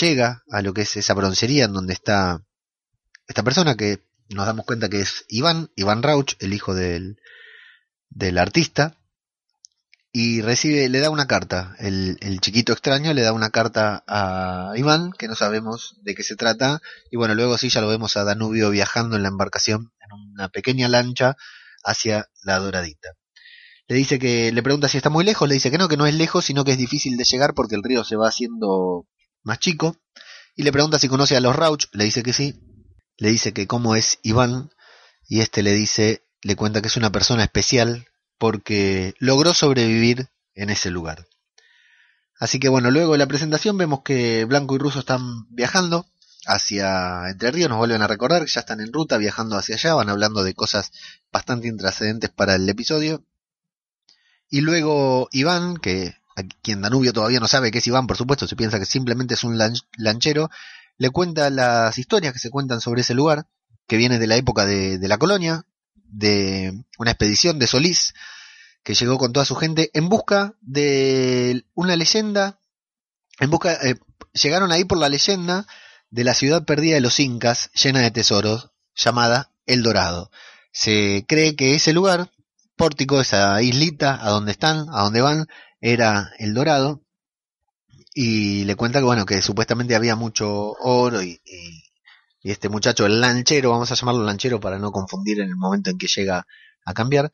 [0.00, 2.42] llega a lo que es esa broncería en donde está
[3.28, 7.20] esta persona que nos damos cuenta que es Iván, Iván Rauch, el hijo del,
[8.10, 8.96] del artista,
[10.20, 15.12] y recibe, le da una carta, el, chiquito extraño le da una carta a Iván,
[15.16, 18.24] que no sabemos de qué se trata, y bueno, luego sí ya lo vemos a
[18.24, 21.36] Danubio viajando en la embarcación, en una pequeña lancha,
[21.84, 23.10] hacia la Doradita.
[23.86, 26.04] Le dice que, le pregunta si está muy lejos, le dice que no, que no
[26.04, 29.06] es lejos, sino que es difícil de llegar porque el río se va haciendo
[29.44, 29.98] más chico,
[30.56, 32.58] y le pregunta si conoce a los Rauch, le dice que sí,
[33.18, 34.70] le dice que cómo es Iván
[35.28, 38.07] y este le dice, le cuenta que es una persona especial
[38.38, 41.26] porque logró sobrevivir en ese lugar.
[42.38, 46.06] Así que bueno, luego de la presentación vemos que Blanco y Russo están viajando
[46.46, 49.94] hacia Entre Ríos, nos vuelven a recordar que ya están en ruta viajando hacia allá,
[49.94, 50.92] van hablando de cosas
[51.32, 53.22] bastante intrascendentes para el episodio.
[54.48, 58.46] Y luego Iván, que a quien Danubio todavía no sabe que es Iván, por supuesto,
[58.46, 59.58] se piensa que simplemente es un
[59.96, 60.50] lanchero,
[60.96, 63.46] le cuenta las historias que se cuentan sobre ese lugar,
[63.86, 65.64] que viene de la época de, la colonia,
[66.08, 68.14] de una expedición de Solís,
[68.82, 72.58] que llegó con toda su gente en busca de una leyenda,
[73.40, 73.96] en busca, eh,
[74.32, 75.66] llegaron ahí por la leyenda
[76.10, 80.30] de la ciudad perdida de los incas, llena de tesoros, llamada El Dorado.
[80.72, 82.30] Se cree que ese lugar,
[82.76, 85.46] pórtico, esa islita, a donde están, a donde van,
[85.80, 87.02] era El Dorado,
[88.14, 90.48] y le cuenta que bueno, que supuestamente había mucho
[90.80, 91.87] oro y, y
[92.50, 95.98] este muchacho, el lanchero, vamos a llamarlo lanchero para no confundir en el momento en
[95.98, 96.46] que llega
[96.84, 97.32] a cambiar,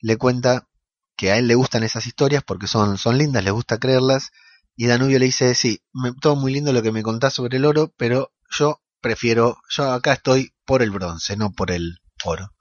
[0.00, 0.68] le cuenta
[1.16, 4.30] que a él le gustan esas historias porque son, son lindas, le gusta creerlas,
[4.76, 5.80] y Danubio le dice, sí,
[6.20, 10.12] todo muy lindo lo que me contás sobre el oro, pero yo prefiero, yo acá
[10.12, 12.52] estoy por el bronce, no por el oro.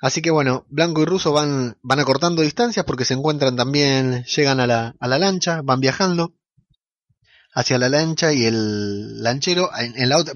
[0.00, 4.58] Así que bueno, Blanco y Ruso van, van acortando distancias porque se encuentran también, llegan
[4.58, 6.34] a la, a la lancha, van viajando
[7.52, 9.70] hacia la lancha y el lanchero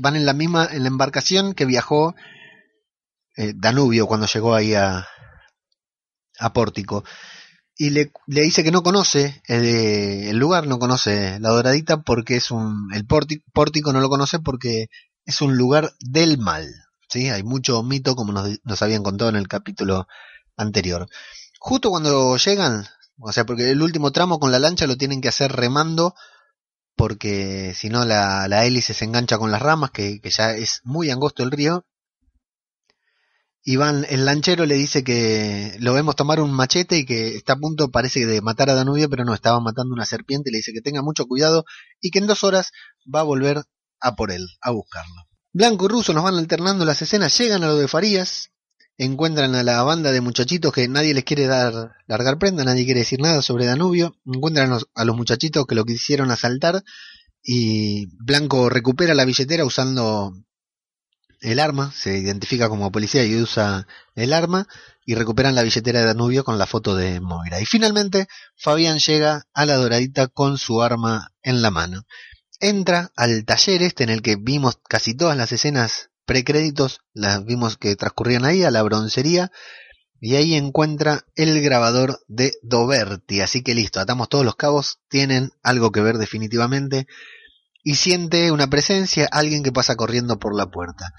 [0.00, 2.14] van en la misma en la embarcación que viajó
[3.36, 5.06] eh, Danubio cuando llegó ahí a,
[6.38, 7.04] a Pórtico
[7.76, 12.36] y le, le, dice que no conoce el, el, lugar, no conoce la Doradita porque
[12.36, 14.88] es un el pórtico, pórtico no lo conoce porque
[15.24, 16.68] es un lugar del mal,
[17.08, 20.06] sí, hay mucho mito como nos, nos habían contado en el capítulo
[20.56, 21.08] anterior.
[21.58, 22.86] Justo cuando llegan,
[23.18, 26.14] o sea, porque el último tramo con la lancha lo tienen que hacer remando
[26.96, 31.42] porque si no la, hélice se engancha con las ramas, que, ya es muy angosto
[31.42, 31.84] el río.
[33.66, 37.54] Y van, el lanchero le dice que lo vemos tomar un machete y que está
[37.54, 40.72] a punto, parece, de matar a Danubio, pero no, estaba matando una serpiente, le dice
[40.74, 41.64] que tenga mucho cuidado
[42.00, 42.72] y que en dos horas
[43.12, 43.62] va a volver
[44.00, 45.24] a por él, a buscarlo.
[45.54, 48.50] Blanco y Ruso nos van alternando las escenas, llegan a lo de Farías,
[48.96, 53.00] encuentran a la banda de muchachitos que nadie les quiere dar largar prenda, nadie quiere
[53.00, 56.82] decir nada sobre Danubio, encuentran a los, muchachitos que lo quisieron asaltar
[57.42, 60.32] y Blanco recupera la billetera usando
[61.40, 64.66] el arma, se identifica como policía y usa el arma
[65.04, 67.60] y recuperan la billetera de Danubio con la foto de Moira.
[67.60, 72.06] Y finalmente Fabián llega a la doradita con su arma en la mano.
[72.60, 77.76] Entra al taller este en el que vimos casi todas las escenas precréditos, las vimos
[77.76, 79.50] que transcurrían ahí, a la broncería,
[80.20, 83.40] y ahí encuentra el grabador de Doberti.
[83.40, 87.06] Así que listo, atamos todos los cabos, tienen algo que ver definitivamente,
[87.82, 91.12] y siente una presencia, alguien que pasa corriendo por la puerta.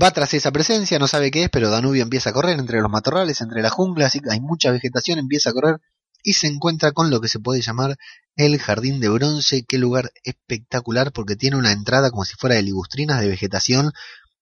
[0.00, 2.90] Va tras esa presencia, no sabe qué es, pero Danubio empieza a correr entre los
[2.90, 5.80] matorrales, entre la jungla, así que hay mucha vegetación, empieza a correr
[6.22, 7.96] y se encuentra con lo que se puede llamar
[8.36, 12.62] el Jardín de Bronce, qué lugar espectacular porque tiene una entrada como si fuera de
[12.62, 13.92] ligustrinas de vegetación,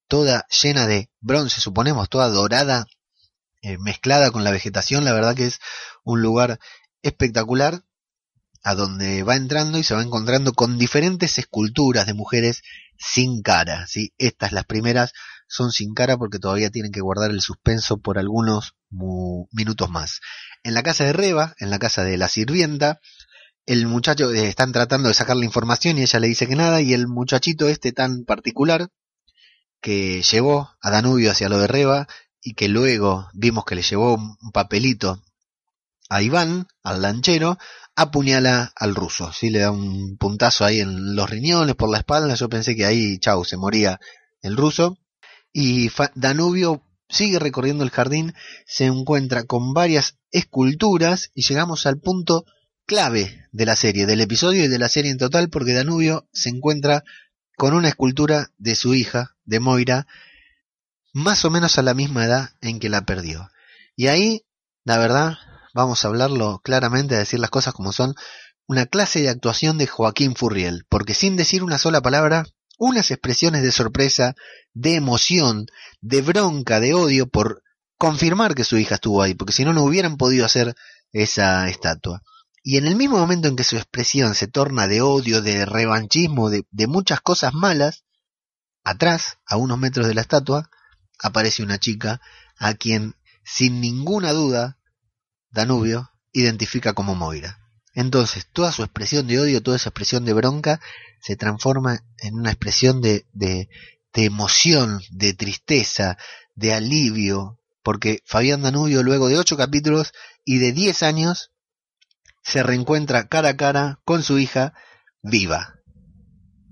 [0.07, 2.87] toda llena de bronce, suponemos, toda dorada,
[3.63, 5.61] eh, mezclada con la vegetación, la verdad que es
[6.05, 6.59] un lugar
[7.03, 7.85] espectacular
[8.63, 12.63] a donde va entrando y se va encontrando con diferentes esculturas de mujeres
[12.99, 14.13] sin cara, ¿sí?
[14.19, 15.13] Estas, las primeras,
[15.51, 18.77] son sin cara porque todavía tienen que guardar el suspenso por algunos
[19.51, 20.21] minutos más.
[20.63, 23.01] En la casa de Reba, en la casa de la sirvienta,
[23.67, 26.81] el muchacho eh, están tratando de sacar la información y ella le dice que nada
[26.81, 28.91] y el muchachito este tan particular
[29.81, 32.07] que llevó a Danubio hacia lo de Reba
[32.41, 35.21] y que luego vimos que le llevó un papelito
[36.09, 37.59] a Iván, al lanchero,
[37.97, 39.51] apuñala al ruso, ¿sí?
[39.51, 43.19] le da un puntazo ahí en los riñones, por la espalda, yo pensé que ahí,
[43.19, 44.01] chau, se moría
[44.43, 44.99] el ruso,
[45.53, 48.35] y Danubio sigue recorriendo el jardín,
[48.67, 52.45] se encuentra con varias esculturas y llegamos al punto
[52.87, 56.51] clave de la serie, del episodio y de la serie en total, porque Danubio se
[56.51, 57.05] encuentra
[57.57, 60.07] con una escultura de su hija, de Moira,
[61.13, 63.49] más o menos a la misma edad en que la perdió.
[63.97, 64.47] Y ahí,
[64.85, 65.35] la verdad,
[65.75, 68.15] vamos a hablarlo claramente, a decir las cosas como son,
[68.67, 72.47] una clase de actuación de Joaquín Furriel, porque sin decir una sola palabra,
[72.81, 74.35] unas expresiones de sorpresa,
[74.73, 75.67] de emoción,
[76.01, 77.63] de bronca, de odio por
[77.99, 80.75] confirmar que su hija estuvo ahí, porque si no, no hubieran podido hacer
[81.13, 82.23] esa estatua.
[82.63, 86.49] Y en el mismo momento en que su expresión se torna de odio, de revanchismo,
[86.49, 88.05] de, muchas cosas malas,
[88.83, 90.71] atrás, a unos metros de la estatua,
[91.23, 92.23] aparece una chica
[92.57, 93.15] a quien,
[93.45, 94.79] sin ninguna duda,
[95.51, 97.59] Danubio identifica como Moira.
[97.93, 100.81] Entonces, toda su expresión de odio, toda esa expresión de bronca,
[101.21, 103.69] se transforma en una expresión de, de,
[104.15, 106.19] emoción, de tristeza,
[106.55, 110.13] de alivio, porque Fabián Danubio, luego de ocho capítulos
[110.45, 111.53] y de diez años,
[112.43, 114.75] se reencuentra cara a cara con su hija
[115.23, 115.77] viva.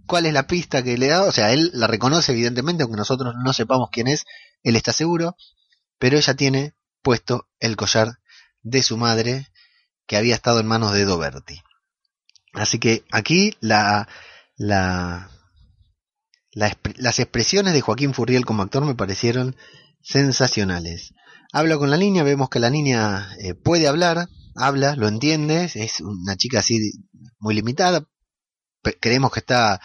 [0.06, 1.22] ¿Cuál es la pista que le da?
[1.22, 4.24] O sea, él la reconoce evidentemente, aunque nosotros no sepamos quién es,
[4.62, 5.36] él está seguro,
[5.98, 8.18] pero ella tiene puesto el collar
[8.62, 9.48] de su madre
[10.06, 11.62] que había estado en manos de Doberti.
[12.54, 14.08] Así que aquí la,
[14.58, 15.30] la,
[16.52, 19.56] las expresiones de Joaquín Furriel como actor me parecieron
[20.02, 21.14] sensacionales.
[21.52, 26.00] Habla con la niña, vemos que la niña eh, puede hablar, habla, lo entiende, es
[26.00, 26.92] una chica así
[27.38, 28.06] muy limitada,
[29.00, 29.80] creemos que está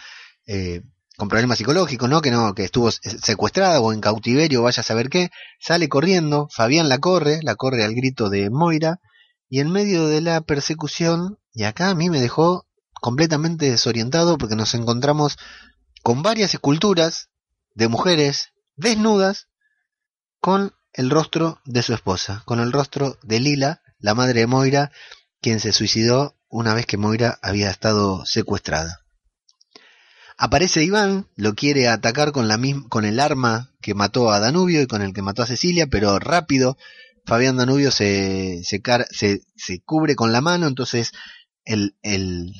[0.46, 0.82] eh,
[1.16, 2.20] con problemas psicológicos, ¿no?
[2.20, 6.88] Que no, que estuvo secuestrada o en cautiverio, vaya a saber qué, sale corriendo, Fabián
[6.88, 9.00] la corre, la corre al grito de Moira,
[9.48, 12.66] y en medio de la persecución, y acá a mí me dejó
[13.04, 15.36] completamente desorientado porque nos encontramos
[16.02, 17.28] con varias esculturas
[17.74, 19.48] de mujeres desnudas
[20.40, 24.90] con el rostro de su esposa, con el rostro de Lila, la madre de Moira,
[25.42, 29.00] quien se suicidó una vez que Moira había estado secuestrada.
[30.38, 34.86] Aparece Iván, lo quiere atacar con, la con el arma que mató a Danubio y
[34.86, 36.78] con el que mató a Cecilia, pero rápido
[37.26, 38.80] Fabián Danubio se, se,
[39.56, 41.12] se, cubre con la mano, entonces
[41.66, 42.54] el, el,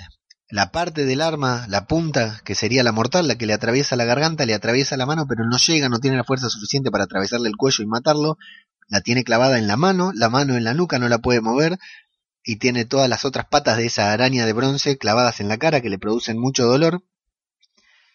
[0.54, 4.04] la parte del arma, la punta, que sería la mortal, la que le atraviesa la
[4.04, 7.48] garganta, le atraviesa la mano, pero no llega, no tiene la fuerza suficiente para atravesarle
[7.48, 8.38] el cuello y matarlo,
[8.86, 11.76] la tiene clavada en la mano, la mano en la nuca, no la puede mover,
[12.44, 15.80] y tiene todas las otras patas de esa araña de bronce clavadas en la cara
[15.80, 17.02] que le producen mucho dolor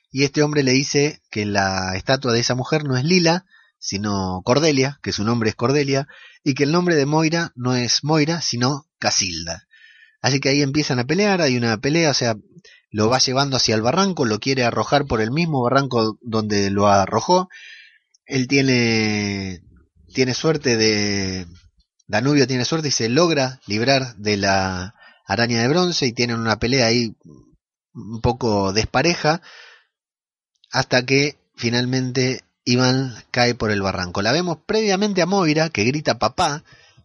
[0.10, 3.48] y este hombre le dice que la estatua de esa mujer no es Lila,
[3.80, 6.08] sino Cordelia, que su nombre es Cordelia,
[6.42, 9.68] y que el nombre de Moira no es Moira, sino Casilda.
[10.22, 12.36] Así que ahí empiezan a pelear, hay una pelea, o sea,
[12.92, 16.88] lo va llevando hacia el barranco, lo quiere arrojar por el mismo barranco donde lo
[16.88, 17.50] arrojó.
[18.26, 19.62] Él tiene,
[20.14, 21.48] tiene suerte de...
[22.08, 24.96] Danubio tiene suerte y se logra librar de la
[25.28, 27.16] araña de bronce y tienen una pelea ahí
[27.94, 29.44] un poco despareja
[30.72, 34.22] hasta que finalmente Iván cae por el barranco.
[34.22, 36.64] La vemos previamente a Moira, que grita papá,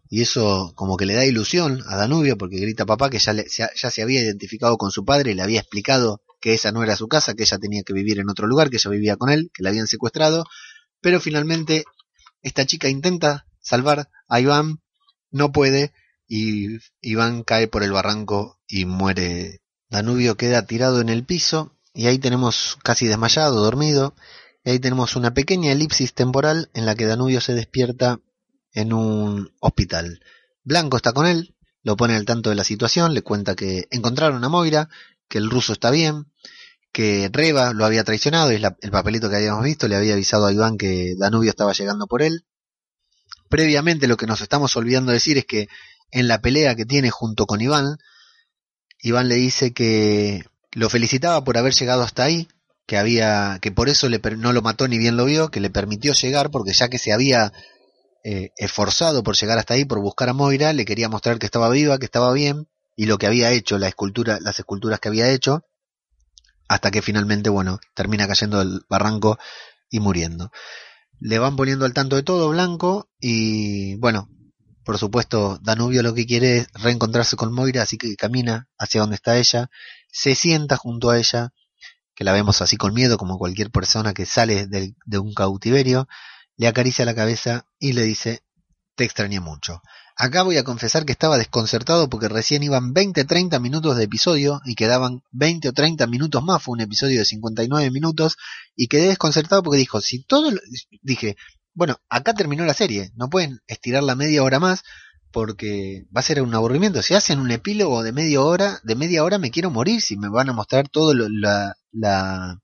[0.08, 3.90] y eso como que le da ilusión a Danubio, porque grita papá, que ya, ya,
[3.90, 7.08] se había identificado con su padre y le había explicado que esa no era su
[7.08, 9.62] casa, que ella tenía que vivir en otro lugar, que ella vivía con él, que
[9.62, 10.44] la habían secuestrado,
[11.00, 11.84] pero finalmente
[12.42, 14.82] esta chica intenta salvar a Iván,
[15.30, 15.92] no puede,
[16.28, 19.62] y Iván cae por el barranco y muere.
[19.88, 24.14] Danubio queda tirado en el piso y ahí tenemos casi desmayado, dormido,
[24.64, 28.20] y ahí tenemos una pequeña elipsis temporal en la que Danubio se despierta
[28.74, 30.20] en un hospital.
[30.64, 34.44] Blanco está con él, lo pone al tanto de la situación, le cuenta que encontraron
[34.44, 34.88] a Moira,
[35.28, 36.26] que el ruso está bien,
[36.92, 40.46] que Reba lo había traicionado, y es el papelito que habíamos visto, le había avisado
[40.46, 42.44] a Iván que Danubio estaba llegando por él.
[43.48, 45.68] Previamente lo que nos estamos olvidando decir es que
[46.10, 47.98] en la pelea que tiene junto con Iván,
[49.00, 52.48] Iván le dice que lo felicitaba por haber llegado hasta ahí,
[52.86, 55.70] que había, que por eso le, no lo mató ni bien lo vio, que le
[55.70, 57.52] permitió llegar, porque ya que se había
[58.24, 61.68] eh, esforzado por llegar hasta ahí, por buscar a Moira, le quería mostrar que estaba
[61.68, 65.30] viva, que estaba bien, y lo que había hecho, la escultura, las esculturas que había
[65.30, 65.64] hecho,
[66.66, 69.38] hasta que finalmente, bueno, termina cayendo del barranco
[69.90, 70.50] y muriendo.
[71.20, 74.28] Le van poniendo al tanto de todo blanco y bueno,
[74.84, 79.16] por supuesto, Danubio lo que quiere es reencontrarse con Moira, así que camina hacia donde
[79.16, 79.68] está ella,
[80.10, 81.52] se sienta junto a ella,
[82.14, 86.08] que la vemos así con miedo como cualquier persona que sale de, de un cautiverio,
[86.56, 88.42] le acaricia la cabeza y le dice,
[88.94, 89.82] te extrañé mucho.
[90.16, 94.76] Acá voy a confesar que estaba desconcertado porque recién iban 20-30 minutos de episodio y
[94.76, 98.36] quedaban 20 o 30 minutos más, fue un episodio de 59 minutos
[98.76, 100.52] y quedé desconcertado porque dijo, si todo,
[101.02, 101.36] dije,
[101.74, 104.84] bueno, acá terminó la serie, no pueden estirar la media hora más
[105.32, 107.02] porque va a ser un aburrimiento.
[107.02, 110.28] Si hacen un epílogo de media hora, de media hora me quiero morir si me
[110.28, 112.60] van a mostrar todo la, la,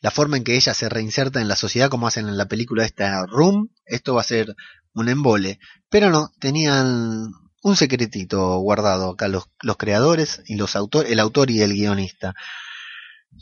[0.00, 2.84] la forma en que ella se reinserta en la sociedad como hacen en la película
[2.84, 4.56] esta Room, esto va a ser
[4.94, 5.58] un embole.
[5.88, 7.32] Pero no, tenían
[7.62, 12.34] un secretito guardado acá los, los creadores y los autores, el autor y el guionista.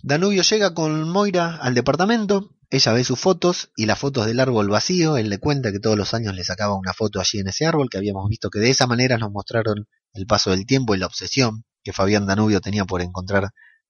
[0.02, 4.68] Danubio llega con Moira al departamento, ella ve sus fotos y las fotos del árbol
[4.68, 7.64] vacío, él le cuenta que todos los años le sacaba una foto allí en ese
[7.64, 10.98] árbol, que habíamos visto que de esa manera nos mostraron el paso del tiempo y
[10.98, 13.44] la obsesión que Fabián Danubio tenía por encontrar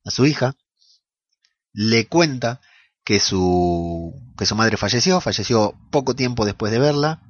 [0.05, 0.55] a su hija.
[1.73, 2.61] Le cuenta
[3.05, 7.23] que su, que su madre falleció, falleció poco tiempo después de verla,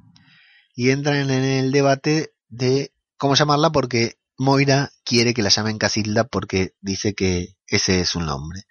[0.75, 6.23] y entran en el debate de cómo llamarla porque Moira quiere que la llamen Casilda
[6.23, 8.63] porque dice que ese es su nombre.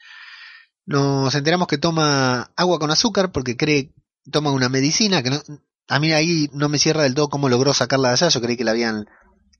[0.86, 3.92] Nos enteramos que toma agua con azúcar porque cree,
[4.30, 5.42] toma una medicina que no,
[5.88, 8.56] a mí ahí no me cierra del todo cómo logró sacarla de allá, yo creí
[8.56, 9.06] que la habían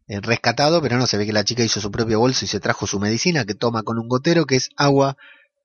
[0.06, 2.60] eh, rescatado, pero no, se ve que la chica hizo su propio bolso y se
[2.60, 5.18] trajo su medicina que toma con un gotero que es agua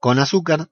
[0.03, 0.69] con azúcar.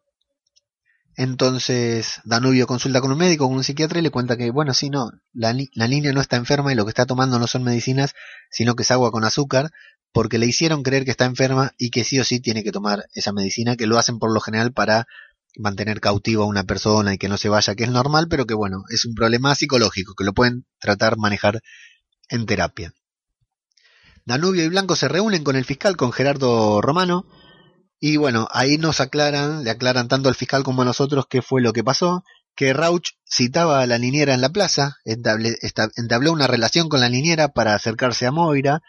[1.15, 4.89] Entonces Danubio consulta con un médico, con un psiquiatra y le cuenta que, bueno, sí,
[4.89, 8.13] no, la, la niña no está enferma y lo que está tomando no son medicinas,
[8.49, 9.71] sino que es agua con azúcar,
[10.11, 13.05] porque le hicieron creer que está enferma y que sí o sí tiene que tomar
[13.13, 15.07] esa medicina, que lo hacen por lo general para
[15.55, 18.53] mantener cautivo a una persona y que no se vaya, que es normal, pero que
[18.53, 21.61] bueno, es un problema psicológico, que lo pueden tratar, manejar
[22.27, 22.93] en terapia.
[24.25, 27.25] Danubio y Blanco se reúnen con el fiscal, con Gerardo Romano,
[28.03, 31.61] y bueno, ahí nos aclaran, le aclaran tanto al fiscal como a nosotros qué fue
[31.61, 32.23] lo que pasó,
[32.55, 37.49] que Rauch citaba a la niñera en la plaza, entabló una relación con la niñera
[37.49, 38.81] para acercarse a Moira,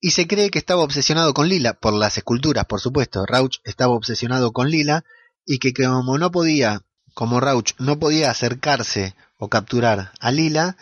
[0.00, 3.26] y se cree que estaba obsesionado con Lila, por las esculturas, por supuesto.
[3.26, 5.04] Rauch estaba obsesionado con Lila,
[5.44, 6.82] y que como no podía,
[7.14, 10.76] como Rauch no podía acercarse o capturar a Lila,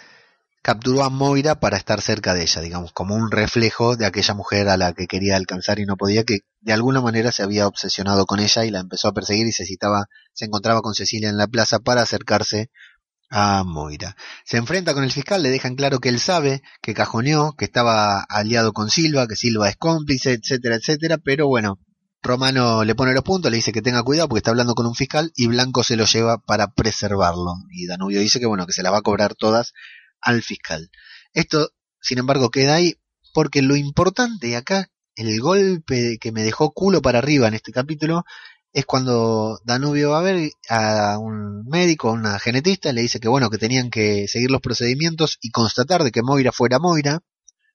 [0.69, 4.69] capturó a Moira para estar cerca de ella, digamos, como un reflejo de aquella mujer
[4.69, 8.27] a la que quería alcanzar y no podía, que de alguna manera se había obsesionado
[8.27, 11.39] con ella y la empezó a perseguir y se citaba, se encontraba con Cecilia en
[11.39, 12.69] la plaza para acercarse
[13.31, 14.15] a Moira.
[14.45, 18.21] Se enfrenta con el fiscal, le dejan claro que él sabe, que cajoneó, que estaba
[18.21, 21.79] aliado con Silva, que Silva es cómplice, etcétera, etcétera, pero bueno,
[22.21, 24.95] Romano le pone los puntos, le dice que tenga cuidado porque está hablando con un
[24.95, 27.55] fiscal y Blanco se lo lleva para preservarlo.
[27.71, 29.73] Y Danubio dice que bueno, que se la va a cobrar todas
[30.21, 30.91] al fiscal.
[31.33, 32.97] Esto, sin embargo, queda ahí
[33.35, 38.25] porque lo importante acá, el golpe que me dejó culo para arriba en este capítulo,
[38.73, 43.29] es cuando Danubio va a ver a un médico, a una genetista, le dice que
[43.29, 47.21] bueno, que tenían que seguir los procedimientos y constatar de que Moira fuera Moira,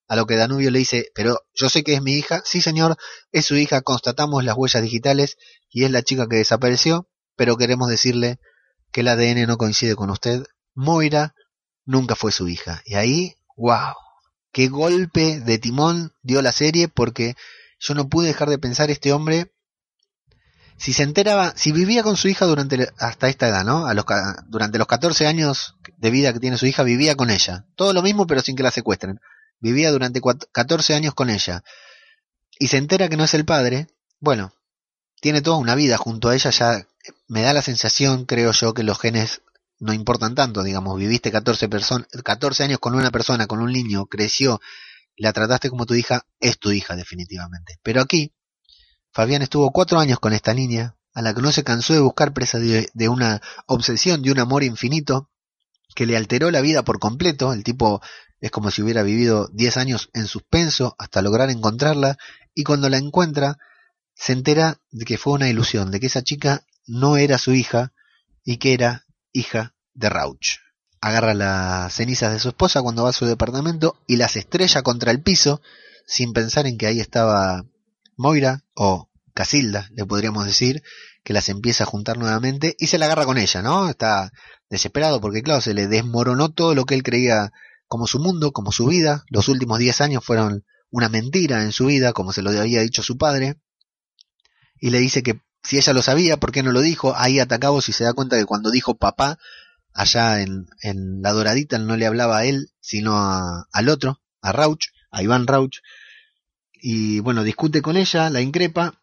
[0.07, 2.97] a lo que Danubio le dice, pero yo sé que es mi hija, sí señor,
[3.31, 5.37] es su hija, constatamos las huellas digitales
[5.69, 8.39] y es la chica que desapareció, pero queremos decirle
[8.91, 10.43] que el ADN no coincide con usted,
[10.75, 11.33] Moira
[11.86, 12.81] nunca fue su hija.
[12.86, 13.93] Y ahí, wow,
[14.51, 17.36] qué golpe de timón dio la serie porque
[17.79, 19.51] yo no pude dejar de pensar este hombre
[20.77, 23.86] si se enteraba, si vivía con su hija durante hasta esta edad, ¿no?
[23.86, 24.05] A los,
[24.47, 27.65] durante los 14 años de vida que tiene su hija, vivía con ella.
[27.75, 29.19] Todo lo mismo, pero sin que la secuestren.
[29.59, 30.19] Vivía durante
[30.51, 31.63] 14 años con ella.
[32.59, 33.88] Y se entera que no es el padre.
[34.19, 34.53] Bueno,
[35.21, 36.86] tiene toda una vida junto a ella, ya
[37.27, 39.41] me da la sensación, creo yo, que los genes
[39.84, 41.67] no importan tanto, digamos, viviste 14,
[42.23, 44.61] 14 años con una persona, con un niño, creció,
[45.17, 47.79] la trataste como tu hija, es tu hija definitivamente.
[47.84, 48.34] Pero aquí,
[49.11, 52.34] Fabián estuvo cuatro años con esta niña, a la que no se cansó de buscar
[52.34, 55.29] presa de, de una obsesión, de un amor infinito,
[55.95, 58.01] que le alteró la vida por completo, el tipo
[58.39, 62.17] es como si hubiera vivido 10 años en suspenso hasta lograr encontrarla,
[62.55, 63.57] y cuando la encuentra,
[64.15, 67.91] se entera de que fue una ilusión, de que esa chica no era su hija
[68.45, 70.57] y que era hija de Rauch.
[71.01, 75.11] Agarra las cenizas de su esposa cuando va a su departamento y las estrella contra
[75.11, 75.61] el piso
[76.05, 77.65] sin pensar en que ahí estaba
[78.17, 80.83] Moira o Casilda, le podríamos decir,
[81.23, 83.89] que las empieza a juntar nuevamente y se la agarra con ella, ¿no?
[83.89, 84.31] Está
[84.69, 87.51] desesperado porque, claro, se le desmoronó todo lo que él creía
[87.87, 89.23] como su mundo, como su vida.
[89.29, 93.01] Los últimos diez años fueron una mentira en su vida, como se lo había dicho
[93.01, 93.55] su padre.
[94.79, 97.15] Y le dice que si ella lo sabía, ¿por qué no lo dijo?
[97.15, 99.39] Ahí atacaba y se da cuenta que cuando dijo papá,
[99.93, 104.51] allá en, en la doradita no le hablaba a él, sino a, al otro, a
[104.51, 105.79] Rauch, a Iván Rauch.
[106.73, 109.01] Y bueno, discute con ella, la increpa,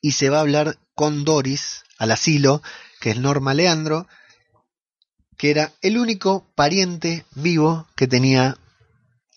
[0.00, 2.62] y se va a hablar con Doris al asilo,
[3.00, 4.06] que es Norma Leandro,
[5.36, 8.58] que era el único pariente vivo que tenía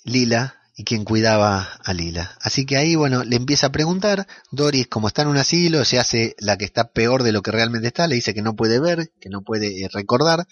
[0.04, 2.36] Lila y quien cuidaba a Lila.
[2.42, 6.00] Así que ahí, bueno, le empieza a preguntar, Doris, como está en un asilo, se
[6.00, 8.80] hace la que está peor de lo que realmente está, le dice que no puede
[8.80, 10.48] ver, que no puede eh, recordar,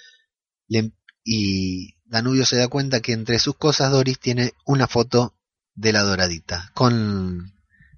[1.23, 5.35] y Danubio se da cuenta que entre sus cosas Doris tiene una foto
[5.75, 7.53] de la doradita, con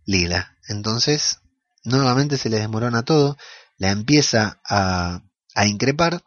[0.06, 0.58] Lila.
[0.68, 1.40] Entonces,
[1.84, 3.38] nuevamente se le desmorona todo,
[3.78, 5.24] la empieza a,
[5.56, 6.24] a increpar,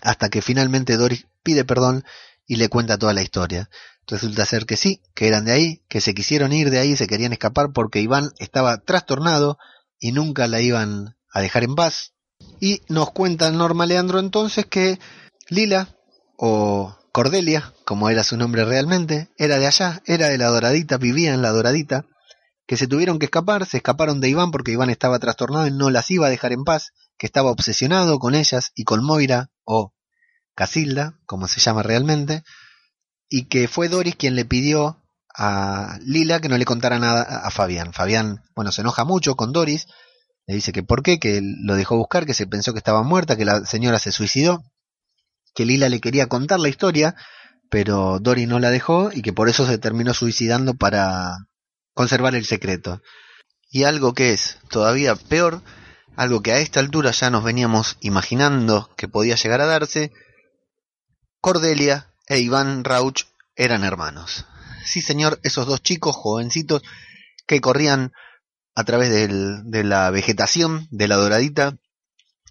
[0.00, 2.04] hasta que finalmente Doris pide perdón
[2.46, 3.68] y le cuenta toda la historia.
[4.08, 7.06] Resulta ser que sí, que eran de ahí, que se quisieron ir de ahí, se
[7.06, 9.58] querían escapar porque Iván estaba trastornado
[10.00, 12.14] y nunca la iban a dejar en paz.
[12.58, 14.98] Y nos cuenta Norma Leandro entonces que
[15.50, 15.94] Lila,
[16.36, 21.34] o Cordelia, como era su nombre realmente, era de allá, era de la Doradita, vivía
[21.34, 22.06] en la Doradita,
[22.66, 25.90] que se tuvieron que escapar, se escaparon de Iván porque Iván estaba trastornado y no
[25.90, 29.92] las iba a dejar en paz, que estaba obsesionado con ellas y con Moira, o
[30.54, 32.42] Casilda, como se llama realmente,
[33.28, 35.02] y que fue Doris quien le pidió
[35.34, 37.92] a Lila que no le contara nada a Fabián.
[37.92, 39.86] Fabián, bueno, se enoja mucho con Doris,
[40.46, 43.36] le dice que por qué, que lo dejó buscar, que se pensó que estaba muerta,
[43.36, 44.64] que la señora se suicidó,
[45.54, 47.14] que Lila le quería contar la historia,
[47.70, 51.36] pero Doris no la dejó y que por eso se terminó suicidando para
[51.92, 53.02] conservar el secreto.
[53.70, 55.62] Y algo que es todavía peor,
[56.16, 60.12] algo que a esta altura ya nos veníamos imaginando que podía llegar a darse,
[61.40, 63.26] Cordelia e Iván Rauch
[63.56, 64.46] eran hermanos.
[64.84, 66.82] Sí, señor, esos dos chicos jovencitos
[67.46, 68.12] que corrían
[68.74, 71.76] a través de la vegetación de la doradita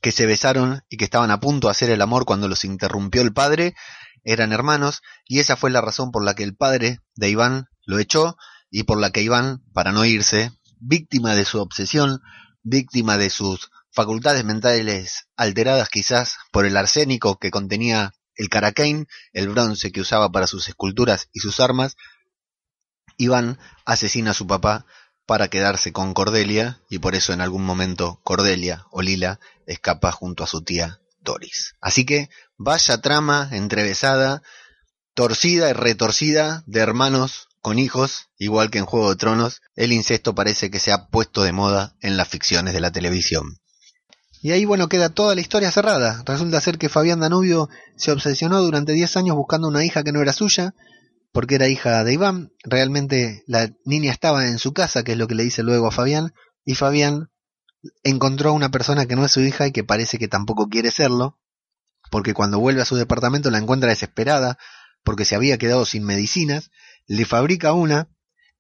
[0.01, 3.21] que se besaron y que estaban a punto de hacer el amor cuando los interrumpió
[3.21, 3.75] el padre,
[4.23, 7.97] eran hermanos y esa fue la razón por la que el padre de Iván lo
[7.99, 8.35] echó
[8.69, 12.21] y por la que Iván, para no irse, víctima de su obsesión,
[12.61, 19.49] víctima de sus facultades mentales alteradas quizás por el arsénico que contenía el caracain, el
[19.49, 21.95] bronce que usaba para sus esculturas y sus armas,
[23.17, 24.85] Iván asesina a su papá
[25.25, 30.43] para quedarse con Cordelia y por eso en algún momento Cordelia o Lila escapa junto
[30.43, 31.75] a su tía Doris.
[31.81, 34.41] Así que vaya trama entrevesada,
[35.13, 40.33] torcida y retorcida de hermanos con hijos, igual que en Juego de Tronos, el incesto
[40.33, 43.59] parece que se ha puesto de moda en las ficciones de la televisión.
[44.41, 46.23] Y ahí, bueno, queda toda la historia cerrada.
[46.25, 50.21] Resulta ser que Fabián Danubio se obsesionó durante 10 años buscando una hija que no
[50.21, 50.75] era suya,
[51.31, 52.51] porque era hija de Iván.
[52.63, 55.91] Realmente la niña estaba en su casa, que es lo que le dice luego a
[55.91, 56.33] Fabián,
[56.65, 57.29] y Fabián
[58.03, 60.91] encontró a una persona que no es su hija y que parece que tampoco quiere
[60.91, 61.39] serlo,
[62.11, 64.57] porque cuando vuelve a su departamento la encuentra desesperada,
[65.03, 66.71] porque se había quedado sin medicinas,
[67.05, 68.09] le fabrica una,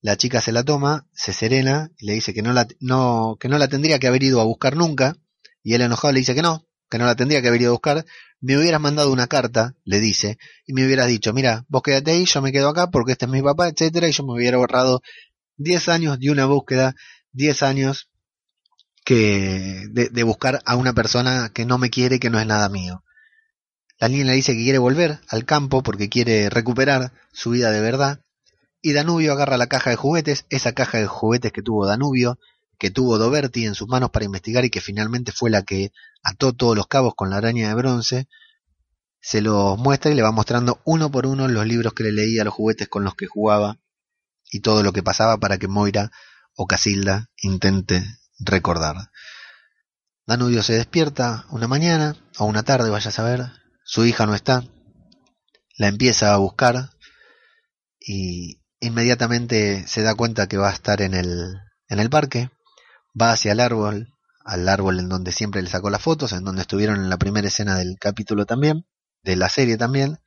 [0.01, 3.49] la chica se la toma, se serena y le dice que no la, no, que
[3.49, 5.17] no la tendría que haber ido a buscar nunca,
[5.67, 7.73] y él enojado le dice que no, que no la tendría que haber ido a
[7.73, 8.05] buscar,
[8.39, 12.23] me hubieras mandado una carta, le dice, y me hubieras dicho, mira, vos quédate ahí,
[12.23, 15.01] yo me quedo acá porque este es mi papá, etcétera, y yo me hubiera borrado
[15.57, 16.95] 10 años de una búsqueda,
[17.33, 18.09] 10 años
[19.03, 22.69] que de, de, buscar a una persona que no me quiere, que no es nada
[22.69, 23.03] mío.
[23.99, 27.81] La niña le dice que quiere volver al campo porque quiere recuperar su vida de
[27.81, 28.21] verdad,
[28.81, 32.39] y Danubio agarra la caja de juguetes, esa caja de juguetes que tuvo Danubio,
[32.77, 35.91] que tuvo Doberti en sus manos para investigar y que finalmente fue la que
[36.23, 38.27] ató todos los cabos con la araña de bronce,
[39.19, 42.43] se los muestra y le va mostrando uno por uno los libros que le leía,
[42.43, 43.79] los juguetes con los que jugaba
[44.51, 46.11] y todo lo que pasaba para que Moira
[46.55, 48.03] o Casilda intente
[48.39, 49.11] recordar.
[50.25, 53.51] Danubio se despierta una mañana o una tarde, vaya a saber,
[53.83, 54.63] su hija no está,
[55.77, 56.91] la empieza a buscar
[57.99, 61.55] y inmediatamente se da cuenta que va a estar en el,
[61.87, 62.49] en el parque,
[63.19, 64.13] va hacia el árbol,
[64.45, 67.47] al árbol en donde siempre le sacó las fotos, en donde estuvieron en la primera
[67.47, 68.85] escena del capítulo también,
[69.23, 70.19] de la serie también,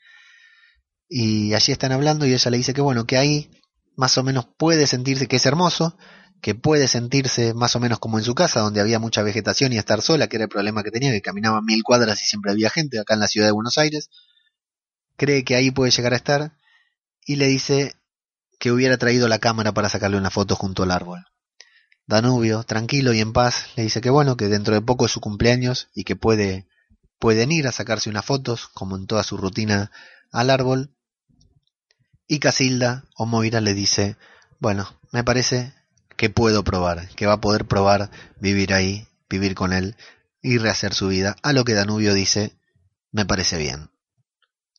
[1.08, 3.50] y allí están hablando y ella le dice que bueno, que ahí
[3.96, 5.96] más o menos puede sentirse que es hermoso,
[6.40, 9.78] que puede sentirse más o menos como en su casa, donde había mucha vegetación y
[9.78, 12.70] estar sola, que era el problema que tenía, que caminaba mil cuadras y siempre había
[12.70, 14.08] gente, acá en la ciudad de Buenos Aires,
[15.16, 16.56] cree que ahí puede llegar a estar,
[17.26, 17.94] y le dice
[18.58, 21.24] que hubiera traído la cámara para sacarle una foto junto al árbol.
[22.10, 25.20] Danubio, tranquilo y en paz, le dice que bueno, que dentro de poco es su
[25.20, 26.66] cumpleaños y que puede,
[27.20, 29.92] pueden ir a sacarse unas fotos, como en toda su rutina,
[30.32, 30.90] al árbol.
[32.26, 34.16] Y Casilda o Moira le dice,
[34.58, 35.72] bueno, me parece
[36.16, 39.96] que puedo probar, que va a poder probar vivir ahí, vivir con él
[40.42, 41.36] y rehacer su vida.
[41.42, 42.56] A lo que Danubio dice,
[43.12, 43.88] me parece bien.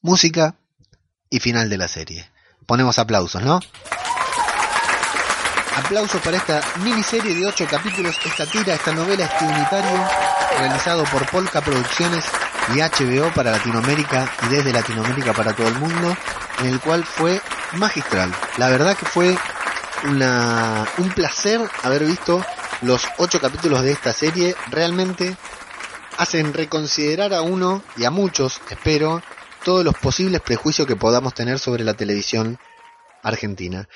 [0.01, 0.57] Música
[1.29, 2.29] y final de la serie.
[2.65, 3.61] Ponemos aplausos, ¿no?
[5.75, 10.05] Aplausos para esta miniserie de ocho capítulos, esta tira, esta novela, este unitario,
[10.59, 12.25] realizado por Polka Producciones
[12.75, 16.15] y HBO para Latinoamérica y desde Latinoamérica para todo el mundo,
[16.59, 17.41] en el cual fue
[17.73, 18.33] magistral.
[18.57, 19.37] La verdad que fue
[20.03, 22.45] una, un placer haber visto
[22.81, 24.55] los ocho capítulos de esta serie.
[24.69, 25.37] Realmente
[26.17, 29.21] hacen reconsiderar a uno y a muchos, espero,
[29.63, 32.59] todos los posibles prejuicios que podamos tener sobre la televisión
[33.23, 33.87] argentina.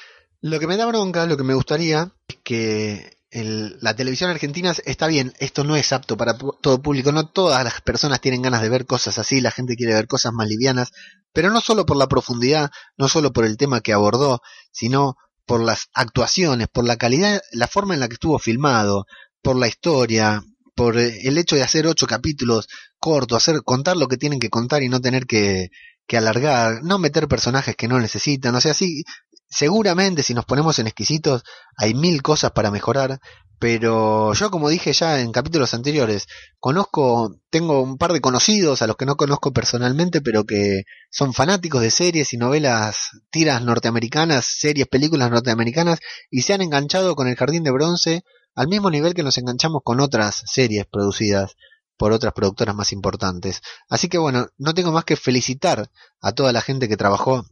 [0.42, 5.08] Lo que me da bronca, lo que me gustaría, es que la televisión argentina está
[5.08, 8.70] bien, esto no es apto para todo público, no todas las personas tienen ganas de
[8.70, 10.92] ver cosas así, la gente quiere ver cosas más livianas,
[11.34, 15.62] pero no solo por la profundidad, no solo por el tema que abordó, sino por
[15.62, 19.06] las actuaciones, por la calidad, la forma en la que estuvo filmado,
[19.42, 20.42] por la historia,
[20.74, 22.68] por el hecho de hacer ocho capítulos
[23.00, 25.72] cortos, hacer contar lo que tienen que contar y no tener que,
[26.08, 29.04] que alargar, no meter personajes que no necesitan, o sea, sí,
[29.50, 31.43] seguramente si nos ponemos en exquisitos
[31.78, 33.20] hay mil cosas para mejorar,
[33.60, 36.28] pero yo como dije ya en capítulos anteriores,
[36.60, 41.34] conozco, tengo un par de conocidos a los que no conozco personalmente, pero que son
[41.34, 47.28] fanáticos de series y novelas, tiras norteamericanas, series, películas norteamericanas, y se han enganchado con
[47.28, 48.24] el Jardín de Bronce
[48.56, 51.56] al mismo nivel que nos enganchamos con otras series producidas
[51.98, 53.62] por otras productoras más importantes.
[53.89, 55.89] Así que bueno, no tengo más que felicitar
[56.22, 57.46] a toda la gente que trabajó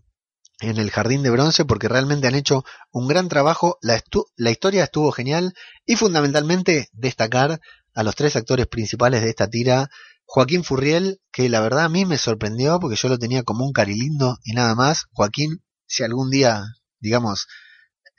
[0.60, 4.02] en el Jardín de Bronce porque realmente han hecho un gran trabajo, la,
[4.36, 5.54] la, historia estuvo genial
[5.86, 7.60] y fundamentalmente destacar
[7.94, 9.90] a los tres actores principales de esta tira,
[10.26, 13.74] Joaquín Furriel, que la verdad a mí me sorprendió porque yo lo tenía como un
[13.74, 16.64] carilindo y nada más, Joaquín, si algún día,
[17.00, 17.48] digamos,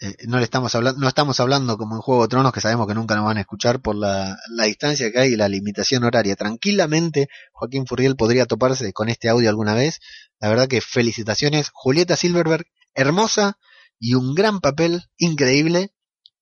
[0.01, 2.87] eh, no le estamos hablando, no estamos hablando como en Juego de Tronos que sabemos
[2.87, 6.05] que nunca nos van a escuchar por la, la distancia que hay y la limitación
[6.05, 6.35] horaria.
[6.37, 10.01] Tranquilamente Joaquín Furriel podría toparse con este audio alguna vez.
[10.41, 11.71] La verdad que felicitaciones.
[11.73, 13.59] Julieta Silverberg, hermosa
[13.99, 15.93] y un gran papel, increíble.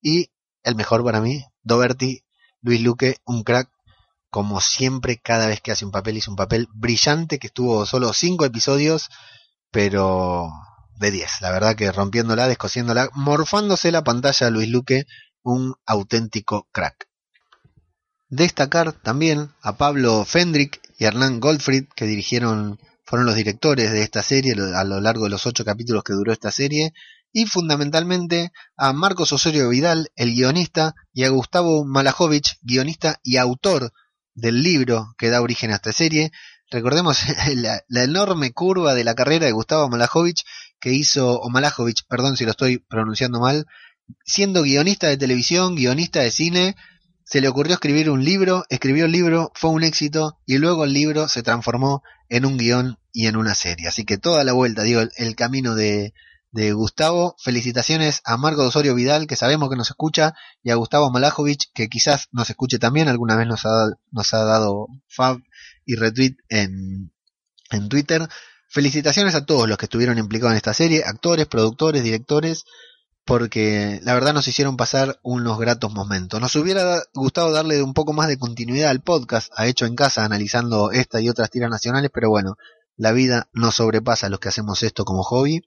[0.01, 0.31] Y
[0.63, 2.25] el mejor para mí, Doberti,
[2.63, 3.71] Luis Luque, un crack
[4.31, 8.15] como siempre, cada vez que hace un papel, hizo un papel brillante que estuvo solo
[8.15, 9.11] cinco episodios,
[9.71, 10.49] pero
[10.99, 11.41] de 10.
[11.41, 15.07] La verdad que rompiéndola, descosiéndola, morfándose la pantalla Luis Luque,
[15.43, 17.09] un auténtico crack.
[18.29, 24.23] Destacar también a Pablo Fendrick y Hernán Goldfried, que dirigieron, fueron los directores de esta
[24.23, 26.95] serie a lo largo de los ocho capítulos que duró esta serie,
[27.33, 33.93] y fundamentalmente a Marcos Osorio Vidal, el guionista, y a Gustavo Malajovich, guionista y autor
[34.35, 36.31] del libro que da origen a esta serie.
[36.73, 37.23] Recordemos
[37.55, 40.45] la, enorme curva de la carrera de Gustavo Malajovich
[40.81, 43.67] que hizo, o Malajovich, perdón si lo estoy pronunciando mal,
[44.25, 46.77] siendo guionista de televisión, guionista de cine,
[47.25, 50.93] se le ocurrió escribir un libro, escribió el libro, fue un éxito y luego el
[50.93, 53.87] libro se transformó en un guion y en una serie.
[53.87, 56.15] Así que toda la vuelta, digo, el camino de,
[56.53, 57.35] de Gustavo.
[57.39, 61.89] Felicitaciones a Marco Osorio Vidal, que sabemos que nos escucha, y a Gustavo Malajovic, que
[61.89, 65.39] quizás nos escuche también, alguna vez nos ha, nos ha dado fab
[65.85, 67.13] y retweet en,
[67.71, 68.29] en Twitter.
[68.69, 72.65] Felicitaciones a todos los que estuvieron implicados en esta serie, actores, productores, directores,
[73.25, 76.41] porque la verdad nos hicieron pasar unos gratos momentos.
[76.41, 80.25] Nos hubiera gustado darle un poco más de continuidad al podcast, a hecho en casa,
[80.25, 82.57] analizando esta y otras tiras nacionales, pero bueno,
[82.97, 85.63] la vida nos sobrepasa a los que hacemos esto como hobby.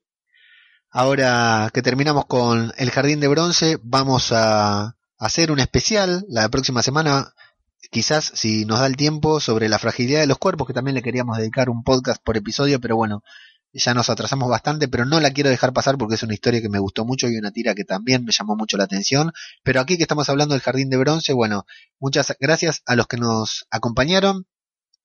[0.97, 6.81] Ahora que terminamos con el Jardín de Bronce, vamos a hacer un especial la próxima
[6.83, 7.33] semana,
[7.91, 11.01] quizás si nos da el tiempo, sobre la fragilidad de los cuerpos, que también le
[11.01, 13.23] queríamos dedicar un podcast por episodio, pero bueno,
[13.73, 16.69] ya nos atrasamos bastante, pero no la quiero dejar pasar porque es una historia que
[16.69, 19.33] me gustó mucho y una tira que también me llamó mucho la atención.
[19.63, 21.65] Pero aquí que estamos hablando del Jardín de Bronce, bueno,
[21.99, 24.47] muchas gracias a los que nos acompañaron.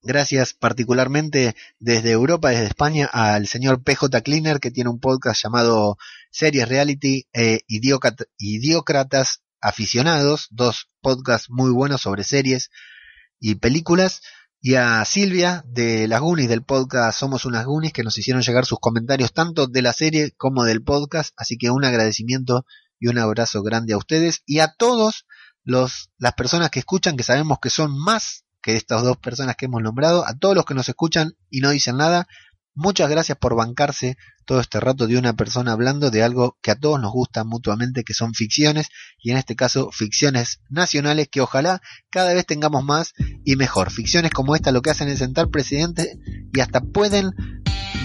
[0.02, 5.98] Gracias particularmente desde Europa, desde España, al señor PJ Cleaner, que tiene un podcast llamado
[6.30, 12.70] Series Reality e Idiócratas Aficionados, dos podcasts muy buenos sobre series
[13.38, 14.22] y películas.
[14.62, 18.64] Y a Silvia de las Goonies del podcast Somos unas Goonies que nos hicieron llegar
[18.64, 21.34] sus comentarios tanto de la serie como del podcast.
[21.36, 22.64] Así que un agradecimiento
[22.98, 25.26] y un abrazo grande a ustedes y a todos
[25.62, 29.66] los, las personas que escuchan, que sabemos que son más que estas dos personas que
[29.66, 32.26] hemos nombrado, a todos los que nos escuchan y no dicen nada,
[32.74, 36.74] muchas gracias por bancarse todo este rato de una persona hablando de algo que a
[36.74, 38.88] todos nos gusta mutuamente, que son ficciones,
[39.18, 41.80] y en este caso ficciones nacionales que ojalá
[42.10, 43.12] cada vez tengamos más
[43.44, 43.90] y mejor.
[43.90, 46.18] Ficciones como esta lo que hacen es sentar presidente
[46.52, 47.30] y hasta pueden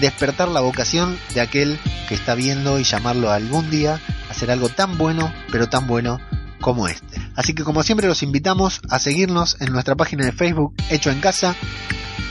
[0.00, 1.78] despertar la vocación de aquel
[2.08, 6.20] que está viendo y llamarlo algún día a hacer algo tan bueno, pero tan bueno
[6.60, 7.20] como este.
[7.34, 11.20] Así que como siempre los invitamos a seguirnos en nuestra página de Facebook Hecho en
[11.20, 11.54] Casa,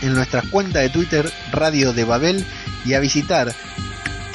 [0.02, 2.46] en nuestra cuenta de Twitter Radio de Babel
[2.86, 3.54] y a visitar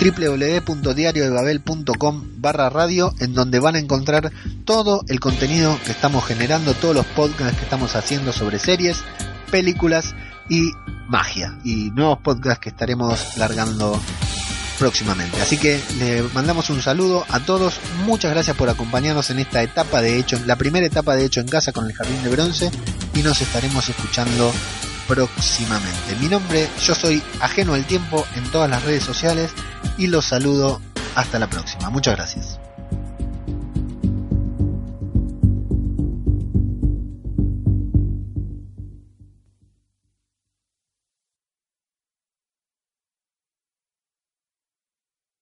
[0.01, 4.33] www.diariodebabel.com barra radio en donde van a encontrar
[4.65, 9.03] todo el contenido que estamos generando, todos los podcasts que estamos haciendo sobre series,
[9.51, 10.15] películas
[10.49, 10.71] y
[11.09, 14.01] magia y nuevos podcasts que estaremos largando
[14.81, 15.41] próximamente.
[15.41, 17.79] Así que le mandamos un saludo a todos.
[18.07, 21.49] Muchas gracias por acompañarnos en esta etapa de hecho, la primera etapa de hecho en
[21.49, 22.71] casa con el Jardín de Bronce
[23.15, 24.51] y nos estaremos escuchando
[25.07, 26.17] próximamente.
[26.19, 29.51] Mi nombre, yo soy ajeno al tiempo en todas las redes sociales
[29.99, 30.81] y los saludo
[31.15, 31.91] hasta la próxima.
[31.91, 32.70] Muchas gracias.